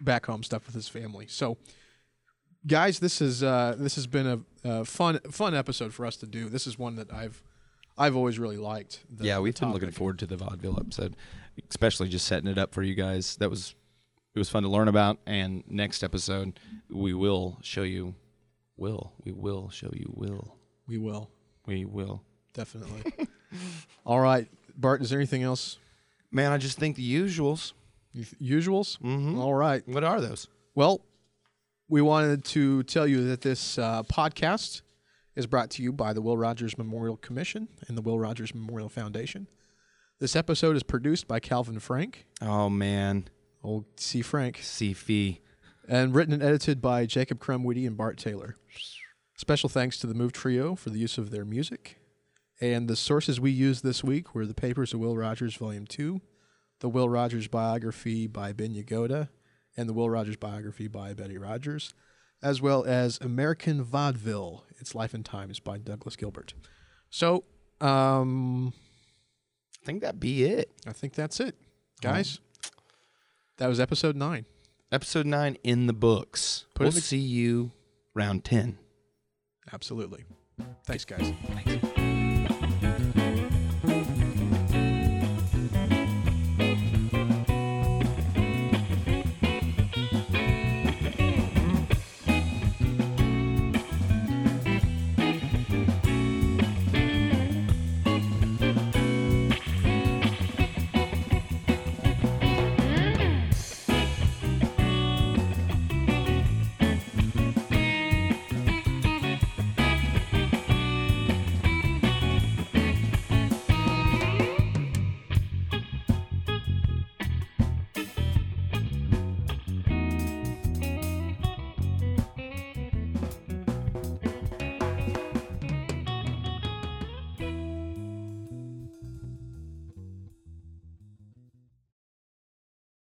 back 0.02 0.26
home 0.28 0.43
stuff 0.43 0.65
with 0.65 0.76
his 0.76 0.88
family. 0.88 1.26
So 1.28 1.58
guys, 2.65 3.00
this 3.00 3.22
is 3.22 3.43
uh, 3.43 3.76
this 3.78 3.96
has 3.96 4.08
been 4.08 4.28
a, 4.28 4.39
a 4.70 4.86
fun 4.86 5.20
fun 5.32 5.56
episode 5.56 5.93
for 5.93 6.06
us 6.06 6.17
to 6.17 6.26
do. 6.28 6.50
This 6.50 6.67
is 6.67 6.78
one 6.78 6.96
that 6.98 7.12
I've 7.12 7.41
I've 7.98 8.15
always 8.15 8.38
really 8.38 8.58
liked. 8.58 9.04
the- 9.10 9.26
yeah, 9.26 9.39
we've 9.39 9.56
been 9.56 9.72
looking 9.74 9.91
forward 9.91 10.20
to 10.20 10.28
the 10.28 10.38
vaudeville 10.38 10.78
episode, 10.80 11.15
especially 11.70 12.10
just 12.10 12.28
setting 12.28 12.48
it 12.50 12.58
up 12.60 12.74
for 12.74 12.84
you 12.84 12.93
guys. 12.93 13.36
That 13.38 13.50
was 13.50 13.74
it 14.38 14.39
was 14.39 14.50
fun 14.50 14.62
to 14.63 14.69
learn 14.69 14.88
about. 14.88 15.17
And 15.26 15.63
next 15.67 16.04
episode, 16.04 16.60
we 16.91 17.13
will 17.15 17.58
show 17.63 17.82
you. 17.82 18.13
Will 18.78 19.12
we 19.26 19.32
will 19.32 19.69
show 19.69 19.89
you? 19.93 20.13
Will 20.15 20.56
We 20.88 21.00
will 21.00 21.32
we 21.65 21.84
will? 21.86 22.21
definitely. 22.54 23.12
All 24.06 24.19
right, 24.19 24.47
Bart. 24.76 25.02
Is 25.02 25.10
there 25.10 25.17
anything 25.19 25.41
else? 25.43 25.78
Man, 26.32 26.52
I 26.52 26.58
just 26.60 26.78
think 26.78 26.95
the 26.95 27.15
usuals. 27.15 27.73
Usuals. 28.15 29.00
Mm-hmm. 29.00 29.39
All 29.39 29.54
right. 29.56 29.82
What 29.88 30.04
are 30.04 30.21
those? 30.21 30.47
Well, 30.76 31.02
we 31.89 32.02
wanted 32.02 32.45
to 32.45 32.84
tell 32.84 33.08
you 33.08 33.23
that 33.30 33.41
this 33.41 33.78
uh, 33.80 34.04
podcast 34.04 34.82
is 35.36 35.47
brought 35.47 35.69
to 35.71 35.84
you 35.84 35.91
by 35.91 36.13
the 36.13 36.21
Will 36.21 36.38
Rogers 36.38 36.78
Memorial 36.78 37.17
Commission 37.17 37.67
and 37.88 37.97
the 37.97 38.02
Will 38.02 38.19
Rogers 38.19 38.54
Memorial 38.54 38.89
Foundation. 38.89 39.47
This 40.19 40.36
episode 40.36 40.76
is 40.76 40.84
produced 40.84 41.28
by 41.28 41.39
Calvin 41.39 41.80
Frank, 41.80 42.26
Oh 42.41 42.69
man, 42.69 43.28
old 43.63 43.86
C. 43.98 44.22
Frank, 44.22 44.60
C. 44.62 44.93
Fee. 44.93 45.41
and 45.88 46.13
written 46.13 46.34
and 46.34 46.43
edited 46.43 46.82
by 46.82 47.06
Jacob 47.06 47.39
Crumwitty 47.39 47.88
and 47.88 47.96
Bart 47.96 48.17
Taylor. 48.17 48.58
Special 49.38 49.70
thanks 49.70 49.98
to 50.00 50.08
the 50.08 50.13
Move 50.13 50.34
Trio 50.34 50.76
for 50.76 50.89
the 50.89 51.00
use 51.00 51.17
of 51.17 51.32
their 51.32 51.46
music. 51.46 52.00
And 52.60 52.88
the 52.88 52.96
sources 52.96 53.39
we 53.39 53.52
used 53.52 53.84
this 53.84 54.04
week 54.04 54.34
were 54.34 54.46
the 54.46 54.54
Papers 54.54 54.93
of 54.93 55.00
Will 55.00 55.15
Rogers, 55.15 55.56
Volume 55.56 55.86
2, 55.86 56.20
the 56.80 56.89
Will 56.89 57.08
Rogers 57.08 57.48
biography 57.48 58.26
by 58.28 58.52
Ben 58.52 58.74
Yagoda, 58.74 59.30
and 59.78 59.88
the 59.88 59.93
Will 59.93 60.10
Rogers 60.10 60.38
biography 60.38 60.88
by 60.88 61.13
Betty 61.13 61.38
Rogers, 61.38 61.93
as 62.41 62.62
well 62.62 62.84
as 62.84 63.20
American 63.22 63.84
Vaudeville, 63.84 64.65
Its 64.80 64.96
Life 64.96 65.13
and 65.13 65.24
Times 65.24 65.60
by 65.60 65.78
Douglas 65.78 66.15
Gilbert. 66.15 66.54
So, 67.12 67.43
um, 67.80 68.74
I 69.84 69.86
think 69.86 70.02
that 70.02 70.20
be 70.20 70.43
it. 70.46 70.72
I 70.88 70.93
think 70.93 71.13
that's 71.13 71.39
it. 71.39 71.56
Guys, 72.02 72.39
that 73.58 73.67
was 73.67 73.80
episode 73.80 74.15
9. 74.15 74.46
Episode 74.89 75.26
nine 75.26 75.58
in 75.65 75.88
the 75.88 75.93
books. 75.93 76.65
Put 76.74 76.84
we'll 76.84 76.91
the- 76.91 77.02
see 77.02 77.17
you 77.17 77.72
round 78.13 78.46
ten. 78.46 78.78
Absolutely. 79.74 80.24
Thanks, 80.86 81.04
guys. 81.04 81.34
Thanks. 81.48 81.87